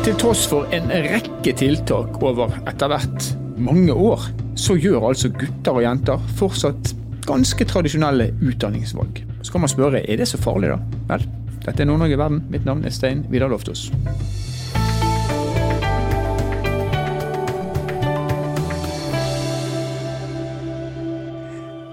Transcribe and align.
Til 0.00 0.14
tross 0.16 0.46
for 0.48 0.64
en 0.72 0.86
rekke 0.88 1.52
tiltak 1.60 2.14
over 2.24 2.54
etter 2.64 2.88
hvert 2.88 3.26
mange 3.60 3.92
år, 3.92 4.22
så 4.56 4.72
gjør 4.80 5.10
altså 5.10 5.28
gutter 5.28 5.76
og 5.76 5.84
jenter 5.84 6.22
fortsatt 6.38 6.94
ganske 7.28 7.66
tradisjonelle 7.68 8.30
utdanningsvalg. 8.40 9.20
Så 9.44 9.52
kan 9.52 9.60
man 9.60 9.72
spørre 9.72 10.00
er 10.00 10.22
det 10.22 10.30
så 10.30 10.40
farlig, 10.40 10.72
da? 10.72 10.80
Vel, 11.12 11.26
dette 11.66 11.84
er 11.84 11.90
Nord-Norge 11.90 12.16
verden. 12.16 12.40
Mitt 12.48 12.64
navn 12.64 12.80
er 12.88 12.96
Stein 12.96 13.26
Vidar 13.28 13.52
Loftaas. 13.52 13.90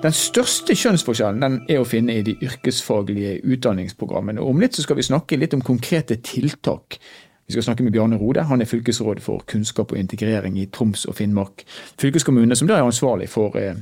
Den 0.08 0.16
største 0.16 0.80
kjønnsforskjellen 0.80 1.44
den 1.44 1.62
er 1.68 1.84
å 1.84 1.88
finne 1.90 2.16
i 2.16 2.24
de 2.24 2.38
yrkesfaglige 2.40 3.42
utdanningsprogrammene. 3.44 4.40
Om 4.40 4.64
litt 4.64 4.80
så 4.80 4.88
skal 4.88 4.96
vi 5.02 5.10
snakke 5.12 5.40
litt 5.42 5.58
om 5.58 5.66
konkrete 5.66 6.22
tiltak 6.24 7.02
vi 7.48 7.54
skal 7.54 7.64
snakke 7.64 7.84
med 7.84 7.92
Bjarne 7.92 8.18
Rode. 8.20 8.44
Han 8.44 8.62
er 8.62 8.68
fylkesråd 8.68 9.22
for 9.24 9.44
kunnskap 9.48 9.92
og 9.92 9.98
integrering 9.98 10.58
i 10.60 10.66
Troms 10.66 11.06
og 11.06 11.16
Finnmark 11.16 11.64
fylkeskommune, 12.02 12.56
som 12.56 12.68
da 12.68 12.76
er 12.76 12.84
ansvarlig 12.84 13.30
for 13.32 13.56
eh, 13.56 13.78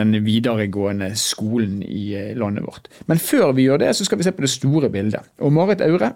den 0.00 0.16
videregående 0.24 1.10
skolen 1.16 1.82
i 1.82 2.14
eh, 2.16 2.32
landet 2.36 2.64
vårt. 2.64 2.88
Men 3.06 3.20
før 3.20 3.52
vi 3.52 3.68
gjør 3.68 3.82
det, 3.84 3.92
så 3.96 4.08
skal 4.08 4.18
vi 4.18 4.24
se 4.24 4.32
på 4.32 4.46
det 4.46 4.50
store 4.50 4.88
bildet. 4.90 5.20
Og 5.38 5.52
Marit 5.52 5.84
Aure 5.84 6.14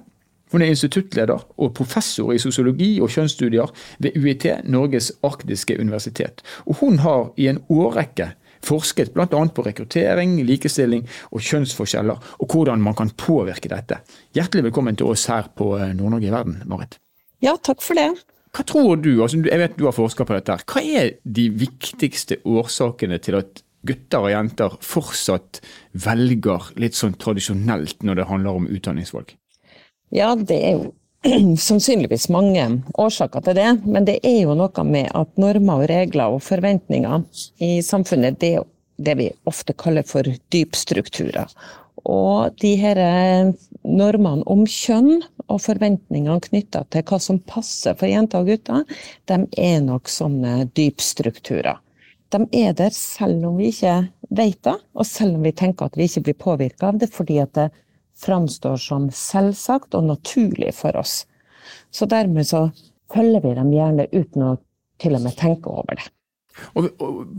hun 0.53 0.63
er 0.63 0.73
instituttleder 0.73 1.45
og 1.61 1.75
professor 1.77 2.33
i 2.33 2.39
sosiologi 2.41 3.01
og 3.05 3.11
kjønnsstudier 3.13 3.69
ved 3.99 4.17
UiT, 4.17 4.47
Norges 4.65 5.13
arktiske 5.23 5.77
universitet. 5.81 6.41
Og 6.65 6.81
hun 6.81 6.99
har 7.05 7.35
i 7.37 7.51
en 7.53 7.61
årrekke 7.69 8.31
forsket 8.65 9.13
bl.a. 9.15 9.27
på 9.29 9.65
rekruttering, 9.67 10.39
likestilling 10.47 11.05
og 11.31 11.45
kjønnsforskjeller, 11.45 12.33
og 12.39 12.55
hvordan 12.55 12.83
man 12.83 12.97
kan 12.99 13.13
påvirke 13.19 13.71
dette. 13.73 14.01
Hjertelig 14.37 14.69
velkommen 14.71 14.99
til 14.99 15.13
oss 15.13 15.29
her 15.31 15.51
på 15.57 15.75
eh, 15.79 15.95
Nord-Norge 15.97 16.29
i 16.29 16.35
verden, 16.35 16.59
Marit. 16.71 16.99
Ja, 17.45 17.55
takk 17.57 17.85
for 17.85 17.99
det. 17.99 18.11
Hva 18.57 18.65
tror 18.67 18.97
du, 18.99 19.13
altså 19.23 19.41
jeg 19.45 19.61
vet 19.61 19.77
du 19.79 19.87
har 19.87 19.97
forska 19.97 20.25
på 20.27 20.35
dette, 20.35 20.57
hva 20.67 20.83
er 20.83 21.17
de 21.23 21.49
viktigste 21.55 22.41
årsakene 22.49 23.21
til 23.23 23.39
at 23.39 23.63
gutter 23.87 24.25
og 24.27 24.33
jenter 24.33 24.79
fortsatt 24.83 25.61
velger 26.05 26.73
litt 26.81 26.97
sånn 26.99 27.15
tradisjonelt 27.21 28.03
når 28.03 28.21
det 28.21 28.31
handler 28.31 28.59
om 28.59 28.71
utdanningsvalg? 28.73 29.37
Ja, 30.15 30.33
det 30.35 30.57
er 30.57 30.79
jo 30.79 30.89
sannsynligvis 31.69 32.29
mange 32.33 32.65
årsaker 32.99 33.45
til 33.45 33.59
det, 33.59 33.69
men 33.85 34.07
det 34.09 34.19
er 34.27 34.43
jo 34.45 34.57
noe 34.59 34.85
med 34.87 35.11
at 35.17 35.31
normer 35.41 35.83
og 35.83 35.91
regler 35.91 36.35
og 36.35 36.45
forventninger 36.47 37.25
i 37.65 37.79
samfunnet, 37.85 38.39
det 38.41 38.55
er 38.59 38.67
det 38.99 39.15
vi 39.19 39.29
ofte 39.47 39.75
kaller 39.79 40.07
for 40.07 40.27
dypstrukturer. 40.53 41.51
Og 42.09 42.55
de 42.63 42.73
her 42.81 42.99
eh, 43.03 43.51
normene 43.85 44.47
om 44.51 44.65
kjønn 44.67 45.21
og 45.49 45.61
forventningene 45.63 46.43
knytta 46.49 46.85
til 46.93 47.05
hva 47.07 47.19
som 47.23 47.41
passer 47.47 47.97
for 47.99 48.11
jenter 48.11 48.43
og 48.43 48.51
gutter, 48.51 48.87
de 49.31 49.43
er 49.59 49.83
nok 49.85 50.11
sånne 50.11 50.69
dypstrukturer. 50.79 51.79
De 52.29 52.43
er 52.61 52.75
der 52.77 52.93
selv 52.93 53.47
om 53.49 53.57
vi 53.61 53.71
ikke 53.73 54.01
vet 54.37 54.61
det, 54.67 54.77
og 54.95 55.07
selv 55.09 55.39
om 55.39 55.47
vi 55.47 55.55
tenker 55.57 55.89
at 55.89 55.97
vi 55.97 56.09
ikke 56.09 56.27
blir 56.27 56.41
påvirka 56.43 56.91
av 56.91 56.99
det 57.01 57.09
fordi 57.15 57.39
at 57.45 57.55
det 57.57 57.71
framstår 58.19 58.79
som 58.83 59.09
selvsagt 59.15 59.95
og 59.95 60.09
naturlig 60.11 60.73
for 60.77 60.97
oss. 60.99 61.23
Så 61.91 62.09
dermed 62.11 62.49
så 62.49 62.69
følger 63.13 63.45
vi 63.45 63.57
dem 63.57 63.75
gjerne 63.75 64.09
uten 64.13 64.47
å 64.47 64.55
til 64.99 65.15
og 65.15 65.23
med 65.25 65.37
tenke 65.39 65.71
over 65.71 65.99
det. 65.99 66.09
Og, 66.75 66.89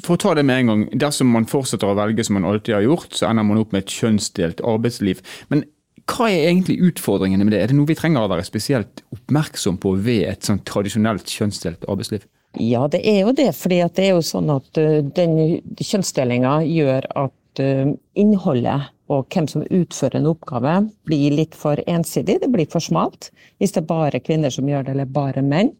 for 0.05 0.15
å 0.15 0.21
ta 0.21 0.31
det 0.37 0.45
med 0.47 0.61
en 0.61 0.71
gang, 0.71 0.85
Dersom 1.01 1.33
man 1.33 1.47
fortsetter 1.49 1.89
å 1.89 1.97
velge 1.97 2.23
som 2.23 2.37
man 2.37 2.47
alltid 2.47 2.77
har 2.77 2.85
gjort, 2.87 3.11
så 3.17 3.27
ender 3.27 3.43
man 3.47 3.59
opp 3.59 3.75
med 3.75 3.83
et 3.83 3.95
kjønnsdelt 3.99 4.63
arbeidsliv. 4.63 5.19
Men 5.51 5.65
hva 6.09 6.29
er 6.31 6.47
egentlig 6.47 6.79
utfordringene 6.87 7.45
med 7.45 7.53
det? 7.53 7.61
Er 7.61 7.71
det 7.71 7.77
noe 7.77 7.89
vi 7.89 7.97
trenger 7.99 8.25
å 8.25 8.31
være 8.31 8.47
spesielt 8.47 9.03
oppmerksom 9.13 9.77
på 9.81 9.93
ved 9.99 10.25
et 10.29 10.47
sånn 10.47 10.61
tradisjonelt 10.65 11.29
kjønnsdelt 11.29 11.83
arbeidsliv? 11.91 12.23
Ja, 12.57 12.87
det 12.89 13.03
er 13.05 13.19
jo 13.27 13.33
det. 13.35 13.51
fordi 13.53 13.83
det 13.93 14.07
er 14.07 14.15
jo 14.15 14.23
sånn 14.25 14.49
at 14.49 14.79
uh, 14.81 15.01
den 15.03 15.59
kjønnsdelinga 15.77 16.55
gjør 16.65 17.05
at 17.27 17.61
uh, 17.61 17.91
innholdet 18.17 18.89
og 19.09 19.25
hvem 19.33 19.47
som 19.49 19.65
utfører 19.65 20.19
en 20.19 20.29
oppgave, 20.29 20.73
blir 21.09 21.33
litt 21.33 21.57
for 21.57 21.81
ensidig. 21.89 22.39
Det 22.43 22.49
blir 22.53 22.69
for 22.69 22.83
smalt. 22.83 23.31
Hvis 23.57 23.73
det 23.73 23.83
er 23.83 23.89
bare 23.89 24.21
kvinner 24.21 24.53
som 24.53 24.69
gjør 24.69 24.85
det, 24.85 24.95
eller 24.95 25.09
bare 25.09 25.43
menn. 25.45 25.73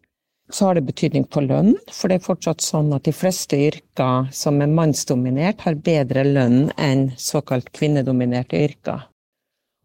Så 0.50 0.66
har 0.66 0.74
det 0.74 0.88
betydning 0.88 1.28
på 1.30 1.44
lønn, 1.46 1.76
for 1.94 2.10
det 2.10 2.18
er 2.18 2.24
fortsatt 2.24 2.64
sånn 2.64 2.90
at 2.96 3.04
de 3.06 3.14
fleste 3.14 3.54
yrker 3.68 4.26
som 4.34 4.58
er 4.58 4.72
mannsdominert, 4.72 5.62
har 5.62 5.78
bedre 5.78 6.24
lønn 6.26 6.72
enn 6.74 7.12
såkalt 7.14 7.70
kvinnedominerte 7.76 8.58
yrker. 8.58 9.06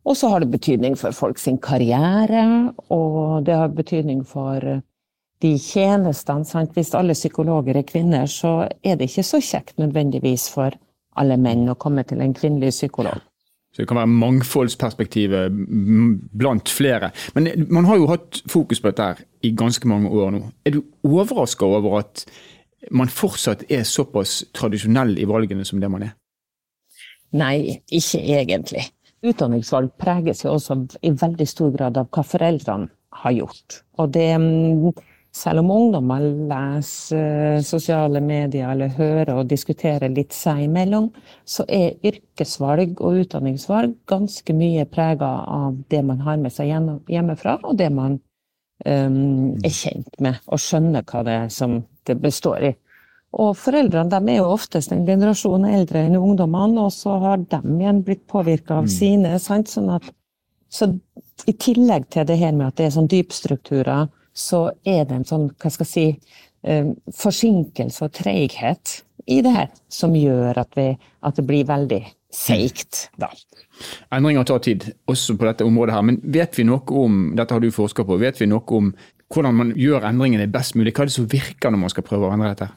Og 0.05 0.17
så 0.17 0.29
har 0.29 0.41
det 0.41 0.49
betydning 0.53 0.97
for 0.97 1.13
folk 1.17 1.37
sin 1.41 1.61
karriere, 1.61 2.73
og 2.93 3.45
det 3.45 3.57
har 3.57 3.77
betydning 3.77 4.23
for 4.25 4.81
de 5.41 5.53
tjenestene. 5.61 6.45
Sant? 6.49 6.73
Hvis 6.73 6.93
alle 6.97 7.13
psykologer 7.17 7.77
er 7.77 7.85
kvinner, 7.85 8.25
så 8.25 8.65
er 8.81 8.97
det 8.97 9.11
ikke 9.11 9.25
så 9.25 9.41
kjekt 9.41 9.77
nødvendigvis 9.81 10.49
for 10.53 10.73
alle 11.15 11.37
menn 11.41 11.69
å 11.69 11.77
komme 11.79 12.03
til 12.09 12.21
en 12.25 12.33
kvinnelig 12.37 12.73
psykolog. 12.73 13.21
Så 13.75 13.81
det 13.81 13.89
kan 13.89 13.97
være 13.99 14.07
mangfoldsperspektivet 14.07 15.51
blant 16.39 16.69
flere. 16.71 17.09
Men 17.35 17.49
man 17.67 17.85
har 17.89 17.97
jo 17.99 18.07
hatt 18.07 18.39
fokus 18.47 18.79
på 18.79 18.87
dette 18.87 19.07
her 19.09 19.23
i 19.43 19.51
ganske 19.51 19.87
mange 19.91 20.07
år 20.07 20.31
nå. 20.31 20.45
Er 20.63 20.77
du 20.77 20.85
overraska 21.03 21.67
over 21.67 21.97
at 21.99 22.23
man 22.95 23.11
fortsatt 23.11 23.65
er 23.67 23.83
såpass 23.83 24.45
tradisjonell 24.55 25.17
i 25.19 25.27
valgene 25.27 25.65
som 25.67 25.81
det 25.83 25.89
man 25.91 26.05
er? 26.07 26.13
Nei, 27.35 27.81
ikke 27.91 28.21
egentlig. 28.37 28.85
Utdanningsvalg 29.25 29.91
preges 29.99 30.45
jo 30.45 30.53
også 30.55 30.77
i 31.03 31.11
veldig 31.11 31.47
stor 31.49 31.75
grad 31.75 31.99
av 31.99 32.07
hva 32.15 32.23
foreldrene 32.23 32.87
har 33.25 33.35
gjort. 33.35 33.81
Og 33.99 34.15
det 34.15 34.29
selv 35.35 35.59
om 35.59 35.71
ungdommer 35.71 36.23
leser 36.49 37.59
sosiale 37.65 38.21
medier 38.23 38.69
eller 38.71 38.93
hører 38.95 39.33
og 39.35 39.49
diskuterer 39.51 40.13
litt 40.13 40.31
seg 40.35 40.63
imellom, 40.69 41.09
så 41.43 41.65
er 41.67 41.97
yrkesvalg 42.07 43.01
og 43.03 43.19
utdanningsvalg 43.25 43.97
ganske 44.07 44.55
mye 44.55 44.87
prega 44.87 45.33
av 45.57 45.75
det 45.91 46.01
man 46.07 46.23
har 46.23 46.39
med 46.39 46.55
seg 46.55 46.71
hjemmefra, 46.71 47.57
og 47.67 47.75
det 47.81 47.91
man 47.91 48.15
um, 48.85 49.51
er 49.59 49.75
kjent 49.75 50.15
med, 50.23 50.39
og 50.47 50.61
skjønner 50.61 51.03
hva 51.03 51.27
det 51.27 51.37
er 51.43 51.53
som 51.53 51.81
det 52.07 52.19
består 52.23 52.69
i. 52.71 52.73
Og 53.35 53.57
foreldrene 53.59 54.07
de 54.13 54.31
er 54.31 54.39
jo 54.39 54.51
oftest 54.53 54.93
en 54.95 55.03
generasjon 55.07 55.67
eldre 55.67 56.05
enn 56.07 56.15
ungdommene, 56.15 56.87
og 56.87 56.93
så 56.95 57.19
har 57.19 57.43
de 57.43 57.59
igjen 57.75 58.05
blitt 58.07 58.23
påvirka 58.31 58.79
av 58.79 58.87
mm. 58.87 58.93
sine. 58.93 59.39
Sant? 59.43 59.67
Sånn 59.67 59.91
at, 59.97 60.07
så 60.71 60.93
i 61.43 61.53
tillegg 61.59 62.07
til 62.13 62.23
det 62.29 62.39
her 62.39 62.55
med 62.55 62.69
at 62.69 62.79
det 62.79 62.87
er 62.87 62.95
sånn 62.95 63.11
dypstrukturer, 63.11 64.07
så 64.35 64.67
er 64.83 65.05
det 65.07 65.21
en 65.21 65.27
sånn, 65.27 65.47
hva 65.55 65.71
skal 65.71 65.87
jeg 65.87 65.93
si, 65.93 66.37
eh, 66.67 66.91
forsinkelse 67.15 68.05
og 68.05 68.13
treighet 68.19 68.99
i 69.31 69.39
det 69.41 69.53
her 69.55 69.71
som 69.89 70.15
gjør 70.17 70.59
at, 70.61 70.75
vi, 70.77 70.91
at 71.25 71.39
det 71.39 71.45
blir 71.47 71.67
veldig 71.69 72.01
seigt, 72.35 73.07
da. 73.17 73.31
Endringer 74.13 74.45
tar 74.47 74.61
tid, 74.63 74.89
også 75.09 75.37
på 75.39 75.47
dette 75.47 75.65
området 75.67 75.95
her. 75.95 76.05
Men 76.05 76.19
vet 76.35 76.57
vi 76.59 76.65
noe 76.67 76.83
om 76.99 77.29
dette 77.37 77.55
har 77.55 77.63
du 77.63 77.71
forska 77.73 78.05
på, 78.07 78.19
vet 78.21 78.41
vi 78.41 78.49
noe 78.51 78.63
om 78.77 78.91
hvordan 79.33 79.57
man 79.57 79.75
gjør 79.79 80.05
endringene 80.11 80.47
best 80.51 80.75
mulig? 80.77 80.93
Hva 80.93 81.05
er 81.05 81.09
det 81.09 81.15
som 81.15 81.29
virker 81.31 81.71
når 81.71 81.81
man 81.85 81.93
skal 81.93 82.05
prøve 82.07 82.27
å 82.27 82.33
endre 82.35 82.51
dette? 82.53 82.69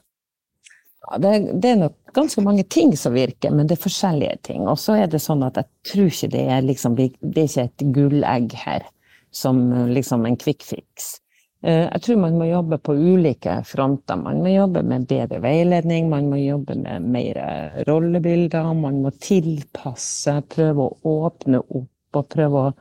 Ja, 1.09 1.19
det, 1.23 1.33
det, 1.63 1.73
er 1.73 1.81
nok 1.83 2.15
ganske 2.17 2.43
mange 2.45 2.65
ting 2.69 2.95
som 2.99 3.15
virker, 3.17 3.53
men 3.55 3.69
det 3.69 3.79
er 3.79 3.85
forskjellige 3.85 4.39
ting. 4.51 4.67
Og 4.69 4.79
så 4.81 4.99
er 5.03 5.11
det 5.11 5.23
sånn 5.25 5.45
at 5.47 5.61
jeg 5.61 5.69
tror 5.91 6.11
ikke 6.13 6.33
det 6.35 6.45
er 6.55 6.67
liksom, 6.67 6.99
det 6.99 7.43
er 7.43 7.51
ikke 7.51 7.67
et 7.69 7.87
gullegg 7.97 8.57
her 8.65 8.87
som 9.35 9.61
liksom 9.93 10.27
en 10.29 10.39
quick 10.41 10.65
fix. 10.65 11.19
Eh, 11.63 11.85
jeg 11.89 12.03
tror 12.05 12.21
man 12.23 12.37
må 12.39 12.47
jobbe 12.47 12.79
på 12.79 12.95
ulike 12.95 13.59
fronter. 13.67 14.19
Man 14.21 14.43
må 14.45 14.53
jobbe 14.53 14.85
med 14.87 15.09
bedre 15.11 15.41
veiledning, 15.43 16.11
man 16.11 16.29
må 16.31 16.39
jobbe 16.41 16.77
med 16.79 17.09
mer 17.15 17.41
rollebilder, 17.89 18.73
man 18.79 19.01
må 19.03 19.15
tilpasse, 19.19 20.39
prøve 20.55 20.87
å 20.87 21.17
åpne 21.29 21.63
opp 21.63 22.19
og 22.19 22.29
prøve 22.33 22.69
å 22.69 22.77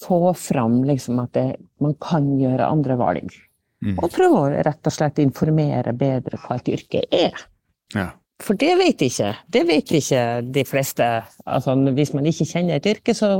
få 0.00 0.32
fram 0.36 0.82
liksom 0.88 1.20
at 1.22 1.32
det, 1.36 1.46
man 1.80 1.94
kan 2.00 2.26
gjøre 2.40 2.68
andre 2.68 2.96
valg. 3.00 3.36
Mm. 3.84 3.96
Og 3.96 4.10
prøve 4.12 4.40
å 4.40 4.48
rett 4.66 4.88
og 4.88 4.92
slett 4.92 5.20
informere 5.22 5.94
bedre 5.96 6.40
hva 6.40 6.58
et 6.58 6.68
yrke 6.72 7.04
er. 7.08 7.46
Ja. 7.94 8.10
For 8.40 8.56
det 8.56 8.72
vet 8.80 9.02
ikke. 9.04 9.34
Det 9.52 9.62
vet 9.68 9.92
ikke 9.92 10.24
de 10.44 10.64
fleste. 10.68 11.06
Altså, 11.44 11.76
hvis 11.96 12.14
man 12.16 12.28
ikke 12.28 12.48
kjenner 12.48 12.80
et 12.80 12.88
yrke, 12.88 13.14
så 13.16 13.38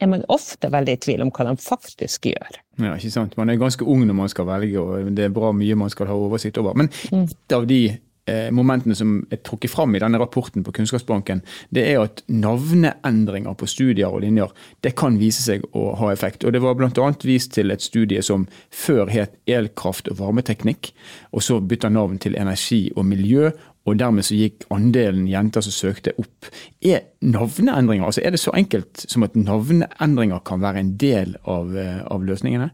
er 0.00 0.10
man 0.10 0.26
ofte 0.32 0.70
veldig 0.72 0.96
i 0.96 1.00
tvil 1.04 1.24
om 1.24 1.32
hva 1.34 1.50
de 1.50 1.56
faktisk 1.60 2.30
gjør. 2.30 2.60
Ja, 2.80 2.94
ikke 2.96 3.12
sant. 3.12 3.36
Man 3.40 3.52
er 3.52 3.60
ganske 3.60 3.84
ung 3.84 4.06
når 4.08 4.16
man 4.22 4.30
skal 4.32 4.48
velge, 4.48 4.80
og 4.80 5.10
det 5.16 5.28
er 5.28 5.34
bra 5.34 5.52
mye 5.56 5.78
man 5.78 5.92
skal 5.92 6.08
ha 6.10 6.16
oversikt 6.16 6.60
over. 6.60 6.78
Men 6.78 6.88
mm. 7.12 7.26
et 7.28 7.56
av 7.56 7.66
de 7.68 7.82
eh, 8.30 8.48
momentene 8.54 8.96
som 8.96 9.18
er 9.32 9.42
trukket 9.44 9.72
fram 9.72 9.94
i 9.94 10.00
denne 10.02 10.20
rapporten 10.20 10.64
på 10.64 10.72
Kunnskapsbanken, 10.76 11.42
det 11.74 11.84
er 11.90 12.00
at 12.04 12.22
navneendringer 12.32 13.56
på 13.58 13.68
studier 13.68 14.08
og 14.08 14.24
linjer 14.24 14.52
det 14.84 14.94
kan 14.98 15.18
vise 15.20 15.44
seg 15.44 15.66
å 15.76 15.90
ha 16.00 16.12
effekt. 16.14 16.46
Og 16.46 16.56
Det 16.56 16.62
var 16.64 16.78
bl.a. 16.78 17.10
vist 17.26 17.52
til 17.56 17.74
et 17.74 17.84
studie 17.84 18.22
som 18.24 18.46
før 18.70 19.10
het 19.12 19.36
elkraft 19.50 20.08
og 20.08 20.20
varmeteknikk, 20.22 20.92
og 21.36 21.44
så 21.44 21.60
bytta 21.60 21.92
navn 21.92 22.20
til 22.22 22.38
energi 22.40 22.86
og 22.96 23.06
miljø, 23.10 23.50
og 23.88 23.96
dermed 24.00 24.26
så 24.26 24.36
gikk 24.36 24.66
andelen 24.74 25.28
jenter 25.30 25.64
som 25.64 25.74
søkte 25.74 26.12
opp. 26.20 26.50
Er 26.84 27.06
navneendringer, 27.24 28.04
altså 28.06 28.22
er 28.24 28.34
det 28.34 28.42
så 28.42 28.52
enkelt 28.56 29.06
som 29.08 29.24
at 29.24 29.38
navneendringer 29.38 30.42
kan 30.46 30.60
være 30.62 30.84
en 30.84 30.92
del 31.00 31.36
av, 31.48 31.72
eh, 31.76 32.02
av 32.04 32.26
løsningene? 32.26 32.70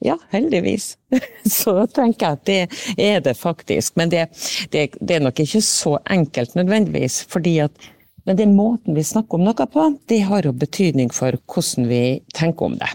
Ja, 0.00 0.16
heldigvis. 0.32 0.94
Så 1.60 1.74
tenker 1.92 2.26
jeg 2.26 2.38
at 2.38 2.44
det 2.48 3.00
er 3.04 3.18
det 3.20 3.34
faktisk. 3.36 3.98
Men 4.00 4.08
det, 4.12 4.30
det, 4.72 4.86
det 4.96 5.18
er 5.18 5.24
nok 5.26 5.42
ikke 5.42 5.60
så 5.60 5.98
enkelt 6.08 6.54
nødvendigvis. 6.56 7.24
fordi 7.28 7.58
at 7.66 7.90
men 8.24 8.36
den 8.36 8.52
måten 8.54 8.94
vi 8.94 9.04
snakker 9.04 9.38
om 9.38 9.44
noe 9.44 9.66
på, 9.66 9.84
det 10.08 10.20
har 10.28 10.44
jo 10.44 10.52
betydning 10.52 11.08
for 11.12 11.36
hvordan 11.48 11.88
vi 11.88 12.20
tenker 12.36 12.68
om 12.68 12.76
det. 12.80 12.90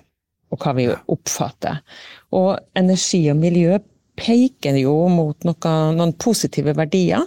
Og 0.54 0.62
hva 0.62 0.74
vi 0.78 0.86
oppfatter. 1.12 1.82
Og 2.32 2.58
energi 2.78 3.24
og 3.34 3.42
miljø 3.42 3.80
peker 4.20 4.78
jo 4.80 4.96
mot 5.12 5.48
noe, 5.48 5.74
noen 5.96 6.14
positive 6.22 6.76
verdier 6.78 7.26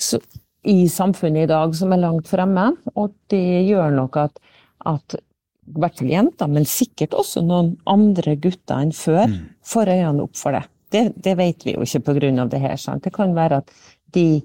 så, 0.00 0.20
i 0.64 0.88
samfunnet 0.88 1.44
i 1.44 1.50
dag 1.50 1.74
som 1.76 1.92
er 1.94 2.02
langt 2.02 2.30
fremme. 2.30 2.70
Og 2.96 3.14
det 3.32 3.64
gjør 3.68 3.94
nok 3.94 4.18
at, 4.24 4.40
at 4.88 5.16
i 5.18 5.80
hvert 5.80 5.98
fall 6.00 6.12
jenter, 6.12 6.50
men 6.50 6.68
sikkert 6.68 7.16
også 7.16 7.42
noen 7.44 7.74
andre 7.90 8.36
gutter 8.36 8.84
enn 8.84 8.92
før, 8.96 9.26
mm. 9.30 9.42
får 9.64 9.92
øynene 9.94 10.26
opp 10.26 10.38
for 10.38 10.56
det. 10.56 10.64
Det, 10.94 11.04
det 11.24 11.34
vet 11.40 11.64
vi 11.66 11.74
jo 11.74 11.84
ikke 11.84 12.04
pga. 12.06 12.44
det 12.50 12.60
her. 12.62 12.76
Sant? 12.78 13.04
Det 13.04 13.14
kan 13.14 13.34
være 13.34 13.62
at 13.62 13.72
de, 14.14 14.42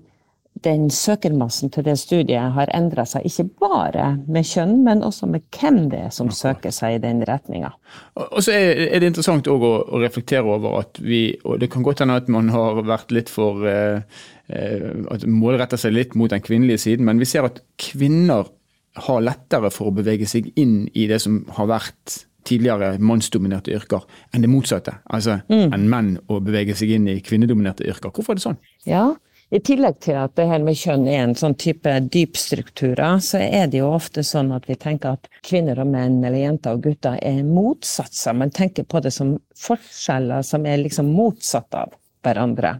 den 0.65 0.89
søkermassen 0.93 1.71
til 1.73 1.85
det 1.87 1.95
studiet 2.01 2.53
har 2.55 2.71
endra 2.75 3.05
seg, 3.07 3.25
ikke 3.27 3.45
bare 3.61 4.11
med 4.27 4.47
kjønn, 4.47 4.79
men 4.85 5.03
også 5.05 5.29
med 5.31 5.45
hvem 5.55 5.81
det 5.91 6.01
er 6.07 6.13
som 6.15 6.31
søker 6.33 6.73
seg 6.75 6.97
i 6.97 7.01
den 7.03 7.23
retninga. 7.27 7.71
Og 8.29 8.41
så 8.45 8.55
er 8.55 8.99
det 8.99 9.11
interessant 9.11 9.49
å, 9.51 9.57
å, 9.59 10.01
reflektere 10.01 10.45
over 10.45 10.79
at 10.81 11.01
vi, 11.03 11.23
og 11.43 11.59
det 11.61 11.71
kan 11.73 11.85
godt 11.85 12.03
hende 12.03 12.19
at 12.19 12.31
man 12.31 12.51
har 12.53 12.81
vært 12.87 13.13
litt 13.15 13.31
for 13.33 13.65
eh, 13.69 14.01
eh 14.49 14.87
at 15.09 15.25
målretter 15.29 15.79
seg 15.79 15.93
litt 15.93 16.15
mot 16.17 16.31
den 16.31 16.43
kvinnelige 16.43 16.83
siden, 16.85 17.05
men 17.07 17.21
vi 17.21 17.27
ser 17.29 17.47
at 17.47 17.61
kvinner 17.79 18.49
har 18.99 19.21
lettere 19.21 19.69
for 19.71 19.89
å 19.89 19.95
bevege 19.95 20.27
seg 20.27 20.49
inn 20.59 20.89
i 20.97 21.05
det 21.09 21.21
som 21.23 21.43
har 21.55 21.69
vært 21.69 22.23
tidligere 22.47 22.95
mannsdominerte 23.03 23.73
yrker, 23.75 24.05
enn 24.33 24.43
det 24.43 24.51
motsatte. 24.51 24.95
Altså 25.13 25.39
mm. 25.49 25.73
enn 25.75 25.87
menn 25.91 26.13
å 26.31 26.39
bevege 26.43 26.75
seg 26.77 26.95
inn 26.95 27.07
i 27.11 27.19
kvinnedominerte 27.25 27.87
yrker. 27.87 28.13
Hvorfor 28.15 28.33
er 28.33 28.39
det 28.39 28.45
sånn? 28.45 28.61
Ja, 28.87 29.05
i 29.49 29.59
tillegg 29.65 29.97
til 30.05 30.17
at 30.21 30.35
det 30.37 30.45
her 30.45 30.61
med 30.61 30.77
kjønn 30.77 31.07
er 31.09 31.23
en 31.23 31.35
sånn 31.37 31.55
type 31.57 31.93
dypstrukturer, 32.13 33.17
så 33.23 33.41
er 33.41 33.69
det 33.71 33.81
jo 33.81 33.89
ofte 33.89 34.21
sånn 34.25 34.51
at 34.53 34.67
vi 34.69 34.77
tenker 34.77 35.17
at 35.17 35.29
kvinner 35.45 35.81
og 35.81 35.89
menn, 35.89 36.19
eller 36.21 36.37
jenter 36.37 36.77
og 36.77 36.83
gutter, 36.85 37.17
er 37.17 37.41
motsatser. 37.47 38.37
Man 38.37 38.53
tenker 38.53 38.85
på 38.85 39.01
det 39.01 39.13
som 39.15 39.37
forskjeller 39.57 40.45
som 40.45 40.67
er 40.69 40.83
liksom 40.83 41.09
motsatt 41.17 41.73
av 41.81 41.97
hverandre. 42.25 42.75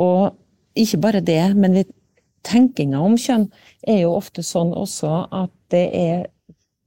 Og 0.00 0.32
ikke 0.80 1.02
bare 1.04 1.20
det, 1.20 1.42
men 1.58 1.82
tenkinga 2.48 3.00
om 3.04 3.18
kjønn 3.20 3.50
er 3.84 4.04
jo 4.06 4.14
ofte 4.16 4.44
sånn 4.46 4.72
også 4.72 5.26
at 5.42 5.52
det 5.74 5.86
er 6.00 6.28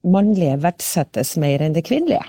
mannlige 0.04 0.58
verdsettes 0.64 1.36
mer 1.40 1.62
enn 1.62 1.76
det 1.78 1.86
kvinnelige. 1.86 2.26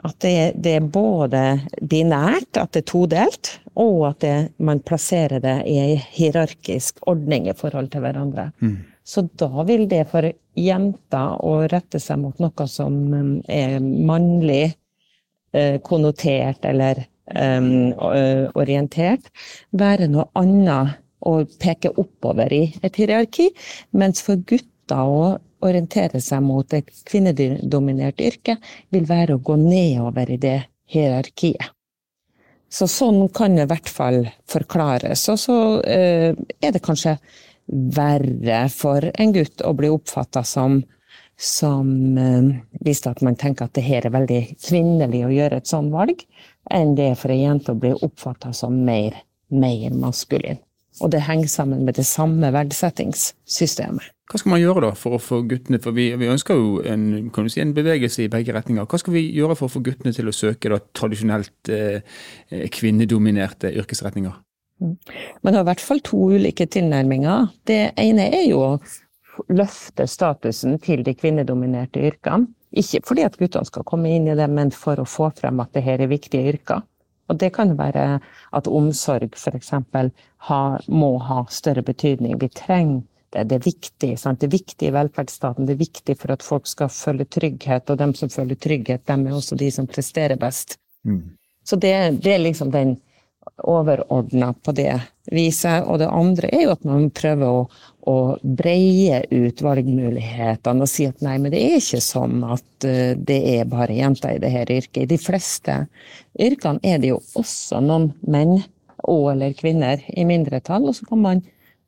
At 0.00 0.16
det, 0.24 0.54
det 0.64 0.78
er 0.78 0.86
både 0.88 1.42
binært, 1.82 2.54
at 2.56 2.72
det 2.72 2.84
er 2.84 2.88
todelt, 2.88 3.50
og 3.80 4.06
at 4.10 4.20
det, 4.24 4.36
man 4.58 4.82
plasserer 4.84 5.40
det 5.42 5.56
i 5.70 5.76
en 5.80 6.02
hierarkisk 6.12 7.00
ordning 7.08 7.48
i 7.48 7.56
forhold 7.56 7.90
til 7.92 8.04
hverandre. 8.04 8.50
Mm. 8.60 8.76
Så 9.04 9.24
da 9.40 9.64
vil 9.66 9.86
det 9.90 10.04
for 10.10 10.26
jenter 10.58 11.38
å 11.46 11.54
rette 11.70 12.00
seg 12.02 12.20
mot 12.20 12.42
noe 12.42 12.66
som 12.68 12.98
um, 13.14 13.30
er 13.48 13.78
mannlig 13.80 14.74
eh, 15.56 15.80
konnotert 15.86 16.66
eller 16.68 17.02
um, 17.32 17.90
orientert, 18.60 19.30
være 19.72 20.10
noe 20.12 20.28
annet 20.38 21.00
å 21.26 21.40
peke 21.60 21.92
oppover 22.00 22.52
i 22.52 22.62
et 22.84 22.96
hierarki, 22.96 23.50
mens 23.92 24.22
for 24.24 24.40
gutter 24.48 25.00
å 25.00 25.24
orientere 25.64 26.20
seg 26.24 26.44
mot 26.44 26.72
et 26.76 26.88
kvinnedominert 27.08 28.22
yrke, 28.24 28.56
vil 28.92 29.04
være 29.08 29.36
å 29.36 29.44
gå 29.44 29.58
nedover 29.60 30.32
i 30.32 30.40
det 30.40 30.56
hierarkiet. 30.90 31.74
Så 32.70 32.86
sånn 32.86 33.24
kan 33.34 33.56
det 33.58 33.66
i 33.66 33.70
hvert 33.70 33.90
fall 33.90 34.20
forklares. 34.50 35.24
Og 35.32 35.38
så 35.42 35.56
eh, 35.82 36.30
er 36.62 36.74
det 36.74 36.82
kanskje 36.84 37.16
verre 37.70 38.62
for 38.72 39.04
en 39.10 39.34
gutt 39.34 39.62
å 39.66 39.74
bli 39.78 39.90
oppfatta 39.90 40.44
som 40.46 40.80
som 41.40 42.18
eh, 42.18 42.48
viste 42.84 43.10
at 43.10 43.22
man 43.24 43.36
tenker 43.40 43.64
at 43.64 43.72
det 43.78 43.86
her 43.86 44.04
er 44.04 44.12
veldig 44.12 44.40
kvinnelig 44.60 45.22
å 45.24 45.32
gjøre 45.32 45.60
et 45.62 45.70
sånt 45.70 45.92
valg, 45.94 46.20
enn 46.68 46.92
det 46.98 47.06
er 47.12 47.16
for 47.16 47.32
ei 47.32 47.40
jente 47.40 47.72
å 47.72 47.80
bli 47.80 47.94
oppfatta 47.96 48.52
som 48.56 48.76
mer, 48.84 49.16
mer 49.48 49.96
maskulin. 49.96 50.60
Og 51.00 51.12
det 51.12 51.22
henger 51.24 51.48
sammen 51.48 51.84
med 51.86 51.96
det 51.96 52.06
samme 52.06 52.52
verdsettingssystemet. 52.52 54.10
Hva 54.30 54.38
skal 54.38 54.52
man 54.52 54.60
gjøre 54.62 54.84
da 54.84 54.90
for 54.94 55.16
å 55.16 55.22
få 55.22 55.40
guttene, 55.50 55.80
for 55.82 55.96
vi, 55.96 56.10
vi 56.20 56.28
ønsker 56.30 56.54
jo 56.54 56.76
en, 56.86 57.30
si, 57.50 57.58
en, 57.62 57.72
bevegelse 57.74 58.22
i 58.22 58.30
begge 58.30 58.54
retninger. 58.54 58.86
Hva 58.86 59.00
skal 59.02 59.16
vi 59.16 59.24
gjøre 59.34 59.56
for 59.58 59.66
å 59.66 59.72
få 59.72 59.82
guttene 59.88 60.14
til 60.14 60.30
å 60.30 60.34
søke 60.36 60.70
da, 60.70 60.78
tradisjonelt 60.94 61.70
eh, 61.74 62.20
kvinnedominerte 62.70 63.72
yrkesretninger? 63.80 64.36
Mm. 64.80 64.94
Man 65.42 65.58
har 65.58 65.64
i 65.64 65.70
hvert 65.72 65.82
fall 65.82 66.02
to 66.06 66.20
ulike 66.36 66.68
tilnærminger. 66.70 67.50
Det 67.66 67.80
ene 67.98 68.28
er 68.30 68.46
jo 68.46 68.62
å 68.68 68.72
løfte 69.50 70.06
statusen 70.06 70.78
til 70.84 71.02
de 71.06 71.16
kvinnedominerte 71.18 72.02
yrkene. 72.12 72.52
Ikke 72.70 73.02
fordi 73.02 73.24
at 73.26 73.34
guttene 73.40 73.66
skal 73.66 73.82
komme 73.88 74.12
inn 74.14 74.28
i 74.30 74.38
det, 74.38 74.46
men 74.46 74.70
for 74.70 75.00
å 75.02 75.08
få 75.08 75.32
frem 75.34 75.58
at 75.58 75.74
dette 75.74 75.96
er 75.96 76.10
viktige 76.10 76.52
yrker. 76.52 76.84
Og 77.30 77.38
det 77.38 77.52
kan 77.54 77.76
være 77.78 78.18
at 78.56 78.68
omsorg 78.68 79.36
f.eks. 79.38 79.72
må 80.88 81.10
ha 81.28 81.40
større 81.48 81.86
betydning. 81.86 82.36
Vi 82.40 82.48
trenger 82.48 83.02
det. 83.30 83.44
Det 83.50 83.58
er 83.60 83.66
viktig. 83.66 84.14
Sant? 84.18 84.40
Det 84.40 84.48
er 84.48 84.56
viktig 84.56 84.88
i 84.88 84.94
velferdsstaten. 84.94 85.66
Det 85.66 85.76
er 85.76 85.84
viktig 85.84 86.16
for 86.18 86.34
at 86.34 86.42
folk 86.42 86.66
skal 86.66 86.90
føle 86.90 87.24
trygghet, 87.24 87.90
og 87.90 88.00
dem 88.00 88.14
som 88.18 88.32
føler 88.32 88.58
trygghet, 88.58 89.06
dem 89.06 89.26
er 89.26 89.36
også 89.36 89.58
de 89.58 89.70
som 89.74 89.86
presterer 89.90 90.40
best. 90.40 90.78
Mm. 91.06 91.36
Så 91.64 91.76
det, 91.76 91.94
det, 92.24 92.34
er 92.34 92.42
liksom 92.42 92.72
den 92.74 92.96
overordna 93.58 94.52
på 94.52 94.72
det 94.76 94.94
viset. 95.30 95.84
Og 95.86 96.00
det 96.00 96.08
andre 96.08 96.50
er 96.52 96.64
jo 96.66 96.74
at 96.74 96.86
man 96.88 97.08
prøver 97.14 97.46
å, 97.46 97.62
å 98.10 98.16
breie 98.42 99.22
ut 99.30 99.62
valgmulighetene 99.64 100.86
og 100.86 100.90
si 100.90 101.06
at 101.10 101.22
nei, 101.24 101.36
men 101.38 101.52
det 101.54 101.62
er 101.62 101.78
ikke 101.78 102.02
sånn 102.04 102.42
at 102.46 102.88
uh, 102.88 103.14
det 103.16 103.40
er 103.56 103.70
bare 103.70 103.98
jenter 103.98 104.36
i 104.36 104.42
dette 104.42 104.80
yrket. 104.80 105.04
I 105.04 105.10
de 105.12 105.20
fleste 105.20 105.78
yrkene 106.40 106.82
er 106.82 107.00
det 107.02 107.14
jo 107.14 107.22
også 107.40 107.82
noen 107.84 108.12
menn 108.26 108.58
og 109.08 109.30
eller 109.32 109.56
kvinner 109.56 110.02
i 110.12 110.26
mindretall, 110.28 110.90
og 110.90 110.96
så 110.98 111.06
kan 111.08 111.22
man 111.24 111.42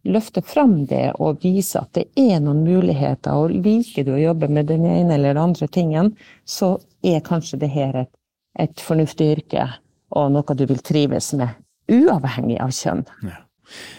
løfte 0.09 0.43
fram 0.43 0.87
det 0.91 1.12
og 1.23 1.44
vise 1.44 1.79
at 1.79 1.93
det 1.94 2.09
er 2.19 2.41
noen 2.43 2.64
muligheter. 2.67 3.37
Og 3.37 3.53
liker 3.53 4.06
du 4.06 4.14
å 4.17 4.23
jobbe 4.23 4.49
med 4.50 4.70
den 4.70 4.87
ene 4.88 5.14
eller 5.14 5.37
den 5.37 5.44
andre 5.44 5.69
tingen, 5.70 6.14
så 6.44 6.76
er 7.05 7.23
kanskje 7.26 7.61
det 7.62 7.70
her 7.75 8.03
et, 8.05 8.12
et 8.59 8.83
fornuftig 8.83 9.31
yrke 9.37 9.69
og 10.12 10.35
noe 10.35 10.59
du 10.59 10.66
vil 10.69 10.83
trives 10.85 11.33
med, 11.38 11.57
uavhengig 11.92 12.61
av 12.62 12.75
kjønn. 12.76 13.07
Ja. 13.26 13.40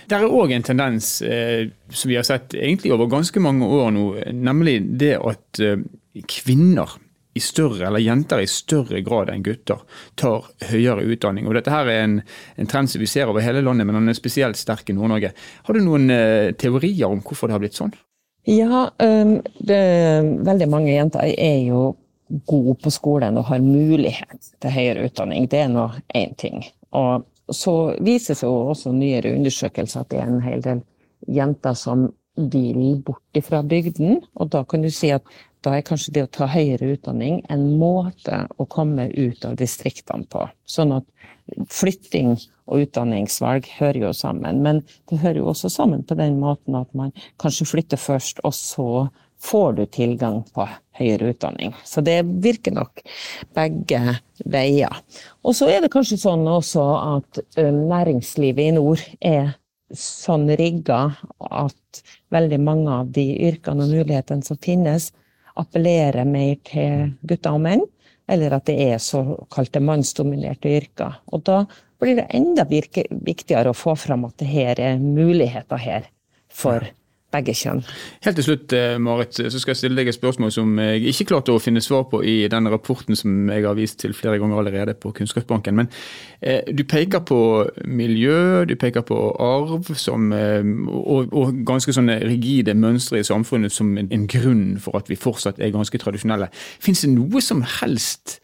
Det 0.09 0.17
er 0.17 0.29
òg 0.29 0.51
en 0.53 0.65
tendens 0.65 1.15
eh, 1.25 1.71
som 1.89 2.11
vi 2.11 2.17
har 2.19 2.25
sett 2.27 2.53
egentlig 2.53 2.93
over 2.93 3.09
ganske 3.09 3.41
mange 3.41 3.65
år 3.65 3.89
nå, 3.95 4.03
nemlig 4.35 4.75
det 4.99 5.15
at 5.17 5.61
eh, 5.63 5.81
kvinner 6.29 6.99
i 7.33 7.41
større, 7.41 7.87
eller 7.87 8.03
jenter 8.03 8.43
i 8.43 8.49
større 8.49 9.01
grad 9.01 9.31
enn 9.33 9.41
gutter 9.45 9.81
tar 10.19 10.45
høyere 10.69 11.05
utdanning. 11.09 11.47
Og 11.49 11.57
Dette 11.57 11.73
her 11.73 11.89
er 11.89 12.03
en, 12.03 12.19
en 12.61 12.69
trend 12.69 12.91
som 12.91 13.01
vi 13.01 13.09
ser 13.09 13.31
over 13.31 13.41
hele 13.41 13.63
landet, 13.65 13.87
men 13.89 13.97
den 13.97 14.13
er 14.13 14.17
spesielt 14.17 14.59
sterk 14.59 14.91
i 14.91 14.97
Nord-Norge. 14.97 15.33
Har 15.65 15.73
du 15.73 15.81
noen 15.81 16.13
eh, 16.13 16.51
teorier 16.59 17.09
om 17.09 17.23
hvorfor 17.25 17.49
det 17.49 17.57
har 17.57 17.63
blitt 17.63 17.79
sånn? 17.79 17.95
Ja, 18.43 18.89
um, 18.99 19.37
det, 19.63 19.81
veldig 20.43 20.67
mange 20.67 20.91
jenter 20.91 21.23
er 21.31 21.61
jo 21.63 21.93
god 22.49 22.81
på 22.83 22.91
skolen 22.93 23.37
og 23.37 23.49
har 23.51 23.63
mulighet 23.63 24.53
til 24.61 24.73
høyere 24.73 25.07
utdanning. 25.09 25.47
Det 25.51 25.63
er 25.63 25.71
nå 25.71 25.89
én 26.15 26.35
ting. 26.39 26.63
Og 26.95 27.25
så 27.51 27.95
vises 28.03 28.43
jo 28.43 28.51
også 28.71 28.93
nyere 28.95 29.35
undersøkelser 29.35 30.03
at 30.03 30.11
det 30.13 30.21
er 30.21 30.29
en 30.31 30.43
hel 30.43 30.61
del 30.63 30.83
jenter 31.27 31.75
som 31.77 32.07
vil 32.35 33.01
bort 33.05 33.43
fra 33.45 33.61
bygden. 33.61 34.21
Og 34.39 34.53
da 34.53 34.63
kan 34.65 34.81
du 34.81 34.89
si 34.93 35.11
at 35.13 35.25
da 35.63 35.77
er 35.77 35.85
kanskje 35.85 36.13
det 36.15 36.25
å 36.25 36.31
ta 36.31 36.47
høyere 36.51 36.95
utdanning 36.97 37.39
en 37.53 37.65
måte 37.79 38.43
å 38.59 38.65
komme 38.67 39.07
ut 39.13 39.45
av 39.47 39.55
distriktene 39.59 40.27
på. 40.27 40.43
Sånn 40.67 40.91
at 40.95 41.07
flytting 41.71 42.35
og 42.67 42.85
utdanningsvalg 42.85 43.67
hører 43.77 44.07
jo 44.07 44.11
sammen. 44.15 44.61
Men 44.63 44.81
det 45.11 45.21
hører 45.23 45.41
jo 45.41 45.51
også 45.51 45.71
sammen 45.71 46.03
på 46.07 46.17
den 46.19 46.39
måten 46.41 46.75
at 46.79 46.91
man 46.97 47.13
kanskje 47.41 47.69
flytter 47.69 47.99
først, 47.99 48.43
og 48.43 48.55
så 48.55 48.87
får 49.43 49.73
du 49.77 49.83
tilgang 49.91 50.41
på 50.55 50.65
høyere 50.97 51.33
utdanning. 51.33 51.73
Så 51.83 52.01
det 52.05 52.21
virker 52.23 52.75
nok 52.75 53.01
begge 53.55 54.17
veier. 54.45 55.01
Og 55.43 55.57
så 55.57 55.67
er 55.71 55.83
det 55.83 55.91
kanskje 55.93 56.21
sånn 56.21 56.45
også 56.47 56.85
at 57.17 57.41
næringslivet 57.59 58.69
i 58.69 58.75
nord 58.77 59.03
er 59.19 59.55
sånn 59.93 60.47
rigga 60.57 61.01
at 61.43 62.03
veldig 62.33 62.59
mange 62.63 62.99
av 63.01 63.11
de 63.13 63.25
yrkene 63.49 63.85
og 63.85 63.93
mulighetene 63.93 64.45
som 64.45 64.59
finnes, 64.63 65.11
appellerer 65.59 66.25
mer 66.25 66.55
til 66.65 67.11
gutter 67.21 67.53
og 67.53 67.61
menn, 67.67 67.83
eller 68.31 68.55
at 68.55 68.65
det 68.69 68.77
er 68.87 69.03
såkalte 69.03 69.83
mannsdominerte 69.83 70.71
yrker. 70.79 71.19
Og 71.29 71.43
da 71.45 71.59
blir 72.01 72.17
det 72.17 72.29
enda 72.33 72.65
viktigere 72.65 73.69
å 73.69 73.77
få 73.77 73.93
fram 73.99 74.25
at 74.25 74.39
det 74.41 74.49
her 74.49 74.81
er 74.81 75.03
muligheter 75.03 75.81
her 75.83 76.09
for 76.49 76.87
begge 77.33 77.55
kjønn. 77.57 77.81
Helt 78.23 78.37
til 78.39 78.45
slutt, 78.45 78.73
eh, 78.73 78.97
Marit, 79.01 79.33
så 79.35 79.59
skal 79.59 79.73
jeg 79.73 79.81
stille 79.81 79.97
deg 79.99 80.11
et 80.11 80.17
spørsmål 80.17 80.51
som 80.53 80.77
jeg 80.79 81.03
ikke 81.11 81.27
klarte 81.31 81.53
å 81.53 81.61
finne 81.61 81.81
svar 81.83 82.05
på 82.11 82.21
i 82.23 82.47
den 82.51 82.69
rapporten 82.71 83.17
som 83.17 83.49
jeg 83.49 83.65
har 83.65 83.77
vist 83.77 83.99
til 84.03 84.13
flere 84.13 84.39
ganger 84.41 84.61
allerede 84.61 84.93
på 84.93 85.11
Kunnskapsbanken. 85.17 85.75
Men 85.75 85.89
eh, 86.41 86.61
du 86.69 86.83
peker 86.83 87.25
på 87.25 87.39
miljø, 87.85 88.65
du 88.69 88.75
peker 88.79 89.05
på 89.07 89.19
arv 89.39 89.93
som, 89.99 90.31
eh, 90.33 90.63
og, 90.89 91.33
og, 91.33 91.53
ganske 91.65 91.93
sånne 91.95 92.19
rigide 92.23 92.75
mønstre 92.77 93.19
i 93.21 93.27
samfunnet 93.27 93.73
som 93.73 93.97
en, 93.97 94.11
en, 94.11 94.27
grunn 94.27 94.79
for 94.81 94.97
at 94.97 95.09
vi 95.11 95.19
fortsatt 95.19 95.59
er 95.59 95.73
ganske 95.73 95.97
tradisjonelle. 95.99 96.49
Fins 96.53 97.03
det 97.03 97.11
noe 97.13 97.41
som 97.43 97.63
helst 97.81 98.39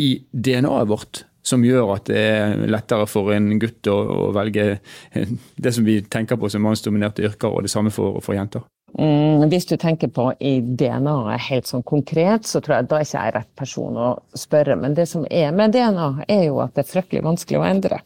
i 0.00 0.14
DNA-et 0.32 0.88
vårt 0.88 1.24
som 1.42 1.64
gjør 1.66 1.96
at 1.96 2.06
det 2.10 2.20
er 2.22 2.60
lettere 2.70 3.06
for 3.10 3.32
en 3.34 3.50
gutt 3.60 3.88
å, 3.90 3.96
å 3.96 4.28
velge 4.34 4.76
det 5.12 5.74
som 5.74 5.86
vi 5.86 6.00
tenker 6.02 6.38
på 6.38 6.50
som 6.52 6.62
mannsdominerte 6.64 7.24
yrker, 7.26 7.50
og 7.50 7.66
det 7.66 7.72
samme 7.72 7.92
for, 7.94 8.20
for 8.22 8.38
jenter? 8.38 8.62
Mm, 8.98 9.48
hvis 9.48 9.66
du 9.66 9.76
tenker 9.80 10.10
på 10.12 10.26
i 10.38 10.58
DNA 10.60 11.36
helt 11.48 11.68
sånn 11.68 11.84
konkret, 11.86 12.44
så 12.46 12.60
tror 12.60 12.76
jeg 12.76 12.90
da 12.90 12.98
er 12.98 13.06
ikke 13.06 13.22
jeg 13.24 13.34
rett 13.38 13.54
person 13.56 13.96
å 13.96 14.10
spørre. 14.36 14.76
Men 14.76 14.96
det 14.98 15.08
som 15.08 15.24
er 15.30 15.54
med 15.56 15.72
DNA, 15.72 16.10
er 16.28 16.44
jo 16.50 16.60
at 16.64 16.76
det 16.76 16.84
er 16.84 16.90
fryktelig 16.90 17.24
vanskelig 17.24 17.62
å 17.62 17.66
endre. 17.70 18.02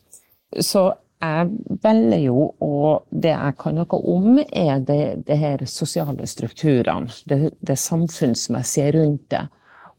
Så 0.62 0.86
jeg 1.24 1.80
velger 1.82 2.22
jo, 2.22 2.46
og 2.62 3.06
det 3.10 3.32
jeg 3.32 3.58
kan 3.58 3.78
noe 3.80 4.00
om, 4.14 4.40
er 4.46 4.82
det, 4.86 5.02
det 5.26 5.38
her 5.40 5.64
sosiale 5.70 6.28
strukturene. 6.28 7.10
Det, 7.26 7.40
det 7.58 7.78
samfunnsmessige 7.82 8.92
rundt 9.00 9.26
det. 9.34 9.46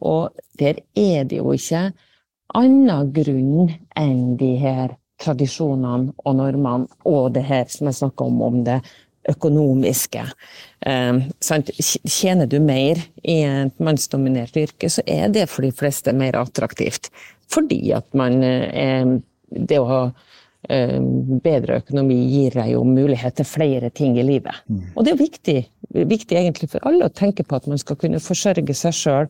Og 0.08 0.30
der 0.62 0.80
er 0.96 1.26
det 1.28 1.42
jo 1.42 1.52
ikke 1.58 1.90
annen 2.56 3.12
grunn 3.14 3.74
enn 3.98 4.38
de 4.40 4.54
her 4.62 4.96
tradisjonene 5.22 6.14
og 6.26 6.38
normene, 6.38 6.88
og 7.10 7.34
det 7.36 7.44
her 7.48 7.66
som 7.72 7.90
jeg 7.90 8.00
snakka 8.00 8.28
om, 8.30 8.42
om 8.46 8.64
det 8.68 8.80
økonomiske. 9.28 10.24
Eh, 10.88 11.18
Tjener 12.08 12.48
du 12.48 12.60
mer 12.64 13.02
i 13.24 13.42
et 13.44 13.82
mannsdominert 13.84 14.56
yrke, 14.58 14.90
så 14.90 15.04
er 15.08 15.28
det 15.34 15.50
for 15.52 15.66
de 15.68 15.74
fleste 15.76 16.14
mer 16.16 16.38
attraktivt. 16.40 17.12
Fordi 17.52 17.82
at 17.96 18.08
man 18.14 18.44
er 18.44 19.20
Det 19.48 19.78
å 19.80 19.86
ha 19.88 20.00
eh, 20.04 20.16
bedre 20.68 21.80
økonomi 21.82 22.18
gir 22.28 22.58
deg 22.60 22.74
jo 22.74 22.84
mulighet 22.88 23.38
til 23.40 23.48
flere 23.48 23.90
ting 23.90 24.18
i 24.20 24.26
livet. 24.28 24.64
Mm. 24.68 24.84
Og 24.96 25.06
det 25.06 25.14
er 25.14 25.22
viktig, 25.22 25.58
viktig 25.96 26.38
egentlig 26.38 26.70
for 26.74 26.84
alle 26.88 27.08
å 27.08 27.14
tenke 27.14 27.46
på 27.48 27.56
at 27.56 27.68
man 27.72 27.80
skal 27.80 28.00
kunne 28.00 28.20
forsørge 28.24 28.76
seg 28.76 28.96
sjøl 28.96 29.30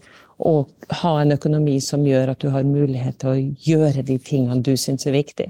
og 0.49 0.69
ha 1.01 1.15
en 1.21 1.33
økonomi 1.37 1.79
som 1.81 2.05
gjør 2.05 2.33
at 2.33 2.41
du 2.41 2.49
har 2.53 2.67
mulighet 2.67 3.19
til 3.21 3.33
å 3.33 3.41
gjøre 3.69 4.05
de 4.05 4.17
tingene 4.17 4.63
du 4.65 4.75
syns 4.77 5.05
er 5.09 5.17
viktig. 5.17 5.49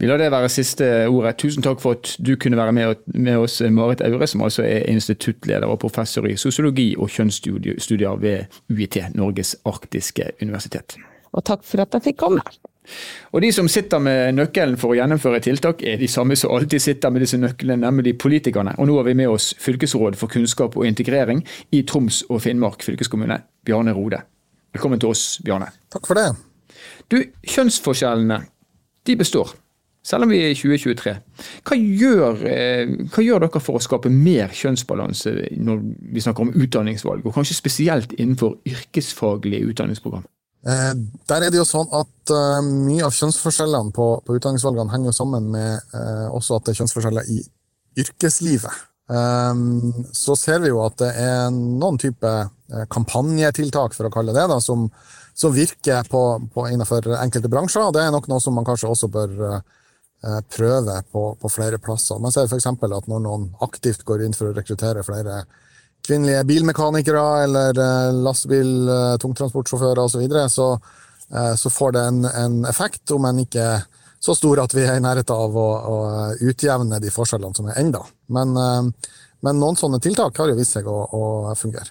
Vi 0.00 0.08
lar 0.08 0.16
det 0.16 0.30
være 0.32 0.48
siste 0.48 0.86
ordet. 1.12 1.34
Tusen 1.42 1.60
takk 1.60 1.80
for 1.82 1.98
at 1.98 2.14
du 2.24 2.32
kunne 2.40 2.56
være 2.56 2.72
med, 2.72 3.02
med 3.12 3.36
oss, 3.36 3.58
Marit 3.60 4.00
Aure, 4.00 4.26
som 4.26 4.40
altså 4.46 4.64
er 4.64 4.86
instituttleder 4.88 5.68
og 5.68 5.82
professor 5.82 6.24
i 6.24 6.38
sosiologi 6.40 6.94
og 6.96 7.12
kjønnsstudier 7.12 8.16
ved 8.22 8.60
UiT, 8.72 8.96
Norges 9.12 9.58
arktiske 9.68 10.30
universitet. 10.40 10.96
Og 11.36 11.44
takk 11.44 11.68
for 11.68 11.84
at 11.84 11.92
jeg 11.98 12.08
fikk 12.08 12.22
komme. 12.24 12.40
Og 13.32 13.42
De 13.42 13.52
som 13.52 13.68
sitter 13.68 13.98
med 14.02 14.34
nøkkelen 14.34 14.78
for 14.80 14.92
å 14.92 14.98
gjennomføre 14.98 15.40
tiltak, 15.44 15.82
er 15.86 16.00
de 16.00 16.08
samme 16.10 16.36
som 16.36 16.52
alltid 16.54 16.82
sitter 16.82 17.12
med 17.12 17.22
disse 17.24 17.38
nøklene, 17.38 17.84
nemlig 17.84 18.16
politikerne. 18.18 18.74
Og 18.78 18.88
Nå 18.88 18.96
har 18.98 19.06
vi 19.06 19.14
med 19.14 19.30
oss 19.30 19.52
fylkesråd 19.60 20.18
for 20.18 20.32
kunnskap 20.32 20.76
og 20.76 20.86
integrering 20.86 21.44
i 21.72 21.84
Troms 21.86 22.24
og 22.28 22.42
Finnmark 22.42 22.82
fylkeskommune, 22.82 23.40
Bjarne 23.66 23.94
Rode. 23.94 24.22
Velkommen 24.74 25.00
til 25.00 25.10
oss, 25.10 25.40
Bjarne. 25.44 25.70
Takk 25.92 26.06
for 26.06 26.18
det. 26.18 26.28
Du, 27.10 27.18
Kjønnsforskjellene 27.46 28.40
de 29.06 29.16
består, 29.16 29.52
selv 30.04 30.24
om 30.24 30.32
vi 30.32 30.40
er 30.44 30.52
i 30.52 30.58
2023. 30.58 31.14
Hva 31.66 31.76
gjør, 31.76 32.42
eh, 32.48 32.92
hva 33.12 33.24
gjør 33.24 33.46
dere 33.46 33.62
for 33.62 33.78
å 33.78 33.82
skape 33.82 34.12
mer 34.12 34.52
kjønnsbalanse 34.54 35.32
når 35.56 35.80
vi 36.12 36.20
snakker 36.20 36.46
om 36.46 36.52
utdanningsvalg, 36.54 37.24
og 37.26 37.34
kanskje 37.34 37.58
spesielt 37.58 38.12
innenfor 38.18 38.58
yrkesfaglige 38.68 39.66
utdanningsprogram? 39.72 40.24
Eh, 40.60 40.92
der 41.28 41.46
er 41.46 41.52
det 41.52 41.56
jo 41.56 41.64
sånn 41.64 41.88
at 41.96 42.32
uh, 42.36 42.60
Mye 42.60 43.06
av 43.06 43.14
kjønnsforskjellene 43.16 43.94
på, 43.96 44.08
på, 44.26 44.36
utdanningsvalgene 44.36 44.92
henger 44.92 45.08
jo 45.08 45.16
sammen 45.16 45.46
med 45.54 45.94
uh, 45.94 46.28
også 46.36 46.58
at 46.58 46.66
det 46.66 46.74
er 46.74 46.82
kjønnsforskjeller 46.82 47.30
i 47.32 47.40
yrkeslivet. 48.04 48.86
Så 50.14 50.36
ser 50.38 50.60
vi 50.62 50.68
jo 50.70 50.84
at 50.84 51.00
det 51.00 51.08
er 51.18 51.48
noen 51.50 51.96
type 51.98 52.30
kampanjetiltak, 52.94 53.96
for 53.96 54.06
å 54.06 54.10
kalle 54.14 54.30
det 54.36 54.44
da, 54.46 54.60
som, 54.62 54.84
som 55.34 55.50
virker 55.50 56.06
på, 56.06 56.20
på 56.54 56.66
innenfor 56.70 57.08
enkelte 57.16 57.50
bransjer. 57.50 57.88
og 57.88 57.96
Det 57.96 58.04
er 58.04 58.14
nok 58.14 58.28
noe 58.30 58.38
som 58.44 58.54
man 58.54 58.68
kanskje 58.68 58.92
også 58.92 59.10
bør 59.10 59.34
prøve 60.54 60.94
på, 61.10 61.24
på, 61.42 61.50
flere 61.50 61.82
plasser. 61.82 62.22
Man 62.22 62.30
ser 62.30 62.46
f.eks. 62.46 62.70
at 62.70 63.10
når 63.10 63.24
noen 63.26 63.48
aktivt 63.66 64.06
går 64.06 64.22
inn 64.28 64.38
for 64.38 64.52
å 64.52 64.54
rekruttere 64.54 65.02
flere 65.02 65.40
kvinnelige 66.10 66.44
bilmekanikere 66.44 67.22
eller 67.44 67.78
eh, 67.78 68.10
lastebil-, 68.24 68.88
eh, 68.88 69.30
osv., 69.30 70.08
så, 70.08 70.18
videre, 70.18 70.48
så 70.48 70.68
eh, 71.30 71.54
så 71.56 71.70
får 71.70 71.92
det 71.92 72.04
en, 72.08 72.24
en, 72.24 72.60
effekt, 72.66 73.10
om 73.14 73.28
enn 73.28 73.44
ikke 73.44 73.66
så 74.20 74.34
stor 74.36 74.60
at 74.64 74.74
vi 74.76 74.84
er 74.84 74.98
i 74.98 75.04
nærheten 75.04 75.36
av 75.46 75.56
å, 75.56 75.68
å 75.94 75.98
utjevne 76.44 77.00
de 77.00 77.12
forskjellene 77.14 77.56
som 77.56 77.70
er 77.70 77.78
enda. 77.80 78.02
Men, 78.28 78.52
men, 78.52 79.60
noen 79.62 79.78
sånne 79.80 79.96
tiltak 80.04 80.36
har 80.36 80.50
jo 80.50 80.58
vist 80.58 80.76
seg 80.76 80.90
å, 80.90 80.96
å 81.08 81.54
fungere. 81.56 81.88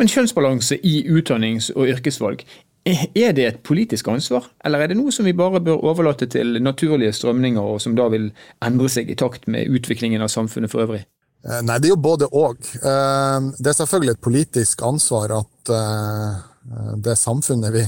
Men 0.00 0.10
kjønnsbalanse 0.10 0.80
i 0.82 1.04
utdannings- 1.06 1.70
og 1.76 1.92
yrkesvalg, 1.92 2.42
er 2.88 3.36
det 3.36 3.44
et 3.44 3.62
politisk 3.62 4.08
ansvar, 4.10 4.48
eller 4.66 4.82
er 4.82 4.90
det 4.90 4.96
noe 4.98 5.12
som 5.14 5.28
vi 5.28 5.36
bare 5.36 5.60
bør 5.62 5.84
overlate 5.86 6.26
til 6.32 6.58
naturlige 6.64 7.14
strømninger, 7.14 7.62
og 7.62 7.78
som 7.84 7.94
da 7.94 8.08
vil 8.10 8.32
endre 8.64 8.90
seg 8.90 9.12
i 9.12 9.18
takt 9.18 9.46
med 9.46 9.70
utviklingen 9.70 10.24
av 10.24 10.32
samfunnet 10.34 10.72
for 10.72 10.88
øvrig? 10.88 11.04
Eh, 11.46 11.60
nei, 11.62 11.78
det 11.78 11.88
er 11.88 11.94
jo 11.94 12.02
både 12.02 12.28
og. 12.34 12.70
Eh, 12.82 13.50
det 13.58 13.70
er 13.70 13.76
selvfølgelig 13.78 14.16
et 14.16 14.24
politisk 14.24 14.82
ansvar 14.86 15.36
at 15.38 15.72
eh, 15.74 16.40
det 17.04 17.14
samfunnet 17.16 17.72
vi, 17.72 17.84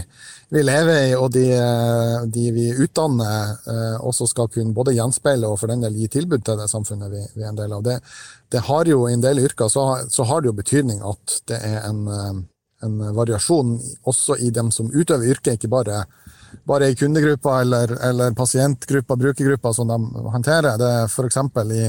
vi 0.54 0.62
lever 0.64 1.00
i, 1.10 1.16
og 1.18 1.32
de, 1.34 1.44
de, 2.32 2.44
vi 2.56 2.70
utdanner, 2.80 3.58
også 4.00 4.24
skal 4.30 4.48
kunne 4.48 4.72
både 4.72 4.94
gjenspeile 4.96 5.50
og 5.50 5.58
for 5.60 5.68
den 5.68 5.84
del 5.84 5.98
gi 6.00 6.08
tilbud 6.14 6.46
til 6.46 6.56
det 6.56 6.70
samfunnet 6.72 7.12
vi, 7.12 7.20
vi 7.34 7.44
er 7.44 7.50
en 7.50 7.58
del 7.58 7.74
av. 7.76 7.82
Det, 7.84 7.98
det, 8.54 8.62
har 8.70 8.88
jo 8.88 9.02
I 9.04 9.18
en 9.18 9.26
del 9.26 9.42
yrker 9.44 9.68
så, 9.68 9.84
så, 10.08 10.24
har 10.30 10.40
det 10.40 10.48
jo 10.48 10.56
betydning 10.56 11.04
at 11.04 11.36
det 11.52 11.60
er 11.60 11.84
en, 11.90 12.08
en 12.80 12.96
variasjon 13.18 13.76
også 14.08 14.38
i 14.40 14.48
dem 14.48 14.72
som 14.72 14.88
utøver 14.88 15.28
yrket, 15.34 15.58
ikke 15.58 15.74
bare 15.76 16.06
bare 16.64 16.88
i 16.90 16.96
kundegruppa 16.96 17.60
eller, 17.60 17.92
eller 18.08 18.32
pasientgruppa, 18.34 19.16
brukergruppa 19.16 19.72
som 19.74 19.88
de 19.88 19.98
håndterer. 20.32 20.78
Det 20.80 20.88
er 20.88 21.04
f.eks. 21.04 21.36
i 21.76 21.84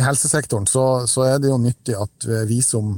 i 0.00 0.04
helsesektoren, 0.04 0.66
så, 0.66 1.06
så, 1.10 1.28
er 1.28 1.38
det 1.42 1.52
jo 1.52 1.60
nyttig 1.60 1.94
at 2.00 2.26
vi 2.48 2.62
som 2.64 2.96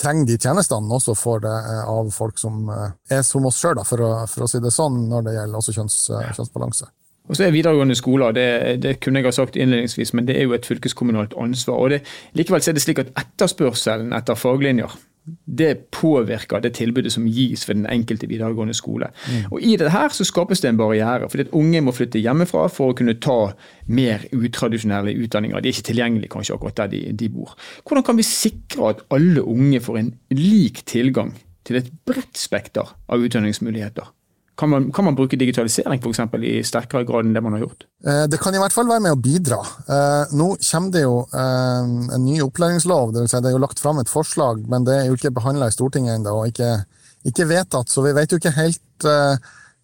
trenger 0.00 0.28
de 0.28 0.36
tjenestene, 0.38 0.92
også 0.92 1.14
får 1.16 1.42
det 1.46 1.54
eh, 1.56 1.88
av 1.88 2.12
folk 2.14 2.38
som 2.40 2.68
eh, 2.72 2.92
er 3.16 3.24
som 3.26 3.46
oss 3.48 3.58
sjøl, 3.62 3.80
for, 3.88 4.04
for, 4.30 4.44
å 4.44 4.50
si 4.50 4.60
det 4.62 4.72
sånn, 4.74 5.06
når 5.10 5.26
det 5.26 5.34
gjelder 5.38 5.60
også 5.60 5.76
kjønns, 5.78 5.98
eh, 6.12 6.30
kjønnsbalanse. 6.36 6.88
Og 7.26 7.34
så 7.34 7.46
er 7.46 7.54
videregående 7.54 7.96
skoler, 7.98 8.34
det, 8.36 8.48
det, 8.84 8.98
kunne 9.02 9.18
jeg 9.18 9.30
ha 9.30 9.34
sagt 9.34 9.56
innledningsvis, 9.58 10.12
men 10.14 10.28
det 10.28 10.36
er 10.38 10.46
jo 10.46 10.54
et 10.54 10.68
fylkeskommunalt 10.68 11.34
ansvar. 11.42 11.80
og 11.80 11.94
det, 11.94 12.04
Likevel 12.38 12.62
er 12.62 12.76
det 12.76 12.84
slik 12.84 13.02
at 13.02 13.10
etterspørselen 13.18 14.14
etter 14.14 14.38
faglinjer 14.38 14.94
det 15.46 15.90
påvirker 15.90 16.60
det 16.62 16.74
tilbudet 16.78 17.12
som 17.12 17.26
gis 17.26 17.64
ved 17.68 17.80
den 17.80 17.86
enkelte 17.90 18.28
videregående 18.30 18.74
skole. 18.74 19.08
Mm. 19.26 19.52
Og 19.52 19.62
I 19.62 19.76
det 19.80 19.90
her 19.92 20.14
så 20.14 20.24
skapes 20.24 20.62
det 20.62 20.70
en 20.70 20.78
barriere, 20.78 21.28
fordi 21.30 21.46
at 21.46 21.54
unge 21.56 21.82
må 21.82 21.94
flytte 21.94 22.22
hjemmefra 22.22 22.66
for 22.72 22.92
å 22.92 22.96
kunne 22.98 23.16
ta 23.22 23.52
mer 23.86 24.26
utradisjonelle 24.32 25.16
utdanninger. 25.24 25.60
De 25.60 25.70
er 25.70 25.76
ikke 25.76 25.90
tilgjengelige 25.90 26.34
kanskje 26.34 26.54
akkurat 26.54 26.84
der 26.84 26.92
de, 26.94 27.02
de 27.12 27.30
bor. 27.32 27.56
Hvordan 27.86 28.06
kan 28.06 28.20
vi 28.20 28.28
sikre 28.28 28.92
at 28.94 29.02
alle 29.14 29.42
unge 29.42 29.82
får 29.82 30.02
en 30.02 30.12
lik 30.34 30.84
tilgang 30.86 31.34
til 31.66 31.80
et 31.80 31.90
bredt 32.06 32.38
spekter 32.38 32.94
av 33.10 33.26
utdanningsmuligheter? 33.26 34.12
Kan 34.56 34.70
man, 34.72 34.92
kan 34.92 35.04
man 35.04 35.14
bruke 35.14 35.36
digitalisering 35.36 36.00
for 36.00 36.14
eksempel, 36.14 36.44
i 36.44 36.62
sterkere 36.64 37.04
grad 37.04 37.26
enn 37.26 37.34
det 37.36 37.42
man 37.44 37.58
har 37.58 37.66
gjort? 37.66 37.84
Eh, 38.08 38.22
det 38.32 38.38
kan 38.40 38.54
i 38.56 38.60
hvert 38.60 38.72
fall 38.72 38.88
være 38.88 39.04
med 39.04 39.12
å 39.12 39.20
bidra. 39.20 39.58
Eh, 39.84 40.32
nå 40.38 40.46
kommer 40.56 40.94
det 40.94 41.02
jo 41.02 41.18
eh, 41.28 41.90
en 42.16 42.24
ny 42.24 42.38
opplæringslov. 42.44 43.12
Det, 43.12 43.24
vil 43.24 43.32
si 43.32 43.40
det 43.44 43.50
er 43.50 43.56
jo 43.58 43.64
lagt 43.66 43.82
fram 43.82 44.00
et 44.00 44.12
forslag, 44.12 44.62
men 44.72 44.86
det 44.88 44.94
er 44.96 45.10
jo 45.10 45.18
ikke 45.18 45.34
behandla 45.36 45.68
i 45.68 45.74
Stortinget 45.76 46.16
ennå, 46.16 46.38
og 46.40 46.54
ikke, 46.54 46.70
ikke, 47.28 47.48
vedtatt. 47.50 47.92
Så 47.92 48.04
vi 48.06 48.14
vet 48.16 48.32
jo 48.32 48.40
ikke 48.40 48.54
helt 48.56 49.10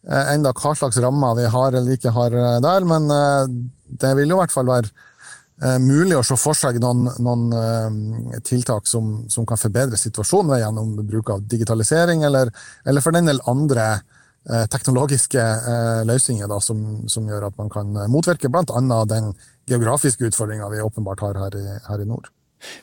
enda 0.02 0.50
hva 0.56 0.72
slags 0.74 0.96
rammer 1.04 1.36
vi 1.38 1.44
har 1.52 1.76
eller 1.78 1.94
ikke 1.94 2.14
har 2.16 2.32
der. 2.64 2.86
Men 2.88 3.12
det 3.86 4.14
vil 4.18 4.32
jo 4.32 4.38
i 4.38 4.40
hvert 4.40 4.54
fall 4.54 4.70
være 4.70 5.76
mulig 5.84 6.16
å 6.16 6.24
se 6.26 6.34
for 6.40 6.58
seg 6.58 6.80
noen, 6.82 7.04
noen 7.22 8.40
tiltak 8.42 8.88
som, 8.90 9.12
som, 9.30 9.44
kan 9.46 9.60
forbedre 9.60 10.00
situasjonen 10.00 10.58
gjennom 10.58 10.96
bruk 11.04 11.30
av 11.36 11.44
digitalisering, 11.46 12.24
eller, 12.26 12.50
eller 12.88 13.04
for 13.04 13.14
den 13.14 13.28
del 13.30 13.44
andre 13.52 13.92
Eh, 13.92 14.18
teknologiske 14.70 15.40
eh, 15.40 16.02
løsninger 16.08 16.50
da, 16.50 16.58
som, 16.60 17.08
som, 17.08 17.28
gjør 17.30 17.48
at 17.50 17.58
man 17.60 17.70
kan 17.70 17.92
motvirke 18.10 18.50
bl.a. 18.50 19.02
den 19.06 19.32
geografiske 19.70 20.26
utfordringa 20.26 20.70
vi 20.72 20.82
åpenbart 20.82 21.22
har 21.22 21.38
her 21.38 21.58
i, 21.58 21.66
her 21.86 22.02
i, 22.02 22.08
nord. 22.08 22.30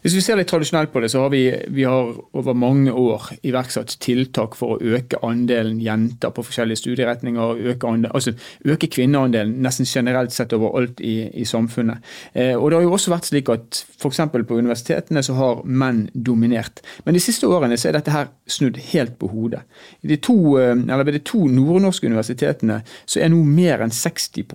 Hvis 0.03 0.15
vi 0.17 0.23
ser 0.23 0.39
litt 0.39 0.49
tradisjonelt 0.51 0.91
på 0.93 1.01
det, 1.03 1.11
så 1.11 1.23
har 1.23 1.31
vi, 1.33 1.43
vi 1.75 1.85
har 1.87 2.11
over 2.37 2.57
mange 2.57 2.91
år 2.91 3.29
iverksatt 3.47 3.95
tiltak 4.03 4.57
for 4.59 4.75
å 4.75 4.95
øke 4.95 5.19
andelen 5.25 5.79
jenter 5.83 6.33
på 6.35 6.43
forskjellige 6.47 6.81
studieretninger. 6.83 7.63
Øke, 7.73 7.87
andel, 7.87 8.11
altså 8.15 8.33
øke 8.65 8.89
kvinneandelen 8.91 9.59
nesten 9.63 9.87
generelt 9.89 10.35
sett 10.35 10.55
overalt 10.55 11.01
i, 11.03 11.29
i 11.41 11.47
samfunnet. 11.47 12.03
Eh, 12.33 12.55
og 12.55 12.69
det 12.69 12.79
har 12.79 12.87
jo 12.87 12.95
også 12.97 13.13
vært 13.13 13.29
slik 13.31 13.51
at 13.53 13.81
f.eks. 13.99 14.21
på 14.33 14.59
universitetene 14.59 15.23
så 15.25 15.37
har 15.39 15.63
menn 15.65 16.05
dominert. 16.13 16.83
Men 17.05 17.17
de 17.17 17.23
siste 17.23 17.47
årene 17.47 17.77
så 17.79 17.89
er 17.89 17.99
dette 17.99 18.13
her 18.13 18.29
snudd 18.49 18.79
helt 18.91 19.17
på 19.19 19.31
hodet. 19.31 19.63
De 20.01 20.19
to, 20.21 20.37
eller 20.59 21.05
ved 21.05 21.19
de 21.19 21.25
to 21.27 21.45
nordnorske 21.49 22.07
universitetene 22.09 22.81
så 23.05 23.23
er 23.23 23.31
nå 23.33 23.41
mer 23.47 23.83
enn 23.85 23.93
60 23.93 24.47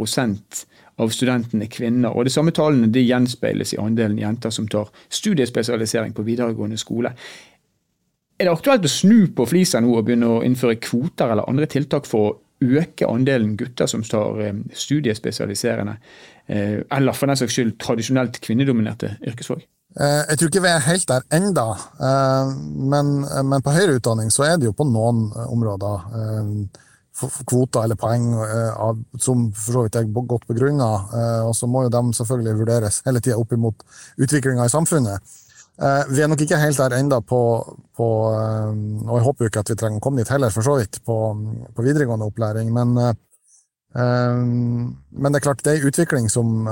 av 0.97 1.11
studentene 1.11 1.67
kvinner. 1.71 2.15
og 2.15 2.25
De 2.25 2.31
samme 2.31 2.55
tallene 2.55 2.91
de 2.93 3.03
gjenspeiles 3.03 3.75
i 3.75 3.81
andelen 3.83 4.21
jenter 4.21 4.53
som 4.55 4.69
tar 4.69 4.93
studiespesialisering 5.09 6.15
på 6.15 6.23
videregående 6.27 6.79
skole. 6.79 7.15
Er 8.39 8.49
det 8.49 8.55
aktuelt 8.55 8.87
å 8.87 8.91
snu 8.91 9.29
på 9.35 9.47
flisa 9.47 9.81
nå 9.83 9.93
og 9.95 10.07
begynne 10.07 10.31
å 10.31 10.43
innføre 10.47 10.81
kvoter 10.83 11.31
eller 11.31 11.47
andre 11.51 11.69
tiltak 11.71 12.07
for 12.11 12.31
å 12.31 12.35
øke 12.65 13.07
andelen 13.07 13.57
gutter 13.59 13.87
som 13.91 14.03
tar 14.07 14.41
eh, 14.43 14.57
studiespesialiserende, 14.75 15.97
eh, 16.47 16.81
eller 16.97 17.15
for 17.15 17.31
den 17.31 17.39
saks 17.39 17.55
skyld 17.55 17.77
tradisjonelt 17.83 18.41
kvinnedominerte 18.43 19.17
yrkesfag? 19.27 19.63
Eh, 20.01 20.23
jeg 20.31 20.41
tror 20.41 20.51
ikke 20.51 20.65
vi 20.65 20.73
er 20.73 20.87
helt 20.89 21.07
der 21.11 21.27
enda, 21.39 21.67
men, 22.91 23.13
men 23.23 23.63
på 23.63 23.75
høyere 23.75 24.01
utdanning 24.01 24.33
så 24.35 24.49
er 24.49 24.59
det 24.59 24.71
jo 24.71 24.75
på 24.79 24.87
noen 24.89 25.29
områder 25.47 26.09
kvoter 27.21 27.85
eller 27.85 27.99
poeng 27.99 28.33
eh, 28.43 28.95
som 29.23 29.47
for 29.55 29.77
så 29.77 29.85
vidt 29.87 29.99
er 29.99 30.11
godt 30.11 30.47
begrunna. 30.51 30.91
Eh, 31.15 31.43
og 31.47 31.55
så 31.57 31.69
må 31.71 31.85
jo 31.87 31.93
de 31.95 32.03
selvfølgelig 32.19 32.59
vurderes 32.59 33.03
hele 33.07 33.23
tida 33.23 33.39
opp 33.39 33.55
imot 33.55 33.85
utviklinga 34.19 34.67
i 34.67 34.73
samfunnet. 34.73 35.37
Eh, 35.83 36.03
vi 36.11 36.23
er 36.23 36.31
nok 36.31 36.43
ikke 36.43 36.59
helt 36.59 36.79
der 36.79 36.97
enda 36.99 37.21
på, 37.21 37.41
på 37.97 38.09
Og 38.31 39.15
jeg 39.19 39.27
håper 39.27 39.45
jo 39.45 39.51
ikke 39.51 39.63
at 39.63 39.71
vi 39.71 39.79
trenger 39.79 40.03
å 40.03 40.05
komme 40.05 40.23
dit 40.23 40.33
heller, 40.35 40.51
for 40.55 40.67
så 40.67 40.75
vidt, 40.81 41.01
på, 41.07 41.21
på 41.75 41.87
videregående 41.87 42.27
opplæring. 42.27 42.73
Men, 42.75 42.99
men, 43.95 45.31
det 45.31 45.39
er 45.39 45.45
klart, 45.45 45.63
det 45.63 45.71
er 45.71 45.79
en 45.79 45.89
utvikling 45.93 46.27
som, 46.31 46.67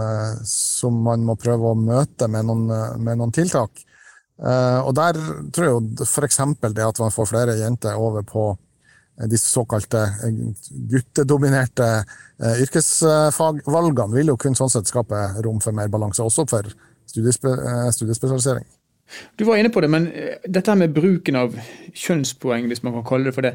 som, 0.49 0.97
man 1.07 1.23
må 1.23 1.37
prøve 1.39 1.71
å 1.71 1.79
møte 1.79 2.27
med 2.27 2.49
noen, 2.49 2.67
med 2.99 3.21
noen 3.21 3.35
tiltak. 3.35 3.85
Og 4.43 4.91
der 4.99 5.19
tror 5.55 5.67
jeg 5.69 5.75
jo 5.77 6.07
f.eks. 6.09 6.41
det 6.65 6.89
at 6.89 6.99
man 6.99 7.15
får 7.15 7.31
flere 7.31 7.55
jenter 7.61 7.95
over 7.95 8.27
på 8.27 8.49
disse 9.31 9.49
såkalte 9.49 9.99
eh, 9.99 10.39
guttedominerte 10.91 11.89
eh, 12.43 12.63
yrkesfagvalgene 12.65 14.17
vil 14.17 14.33
jo 14.33 14.39
kun 14.41 14.57
sånn 14.59 14.73
sett 14.73 14.91
skape 14.91 15.21
rom 15.45 15.61
for 15.63 15.77
mer 15.77 15.91
balanse, 15.93 16.25
også 16.25 16.47
for 16.51 16.71
studiespe 17.11 17.53
eh, 17.53 17.91
studiespesialisering. 17.95 18.67
Du 19.37 19.45
var 19.45 19.59
inne 19.61 19.69
på 19.69 19.83
det, 19.85 19.91
men 19.93 20.07
dette 20.49 20.75
med 20.79 20.95
bruken 20.97 21.37
av 21.37 21.57
kjønnspoeng, 21.93 22.65
hvis 22.71 22.81
man 22.81 22.95
kan 22.97 23.05
kalle 23.11 23.29
det 23.29 23.35
for 23.37 23.45
det. 23.45 23.51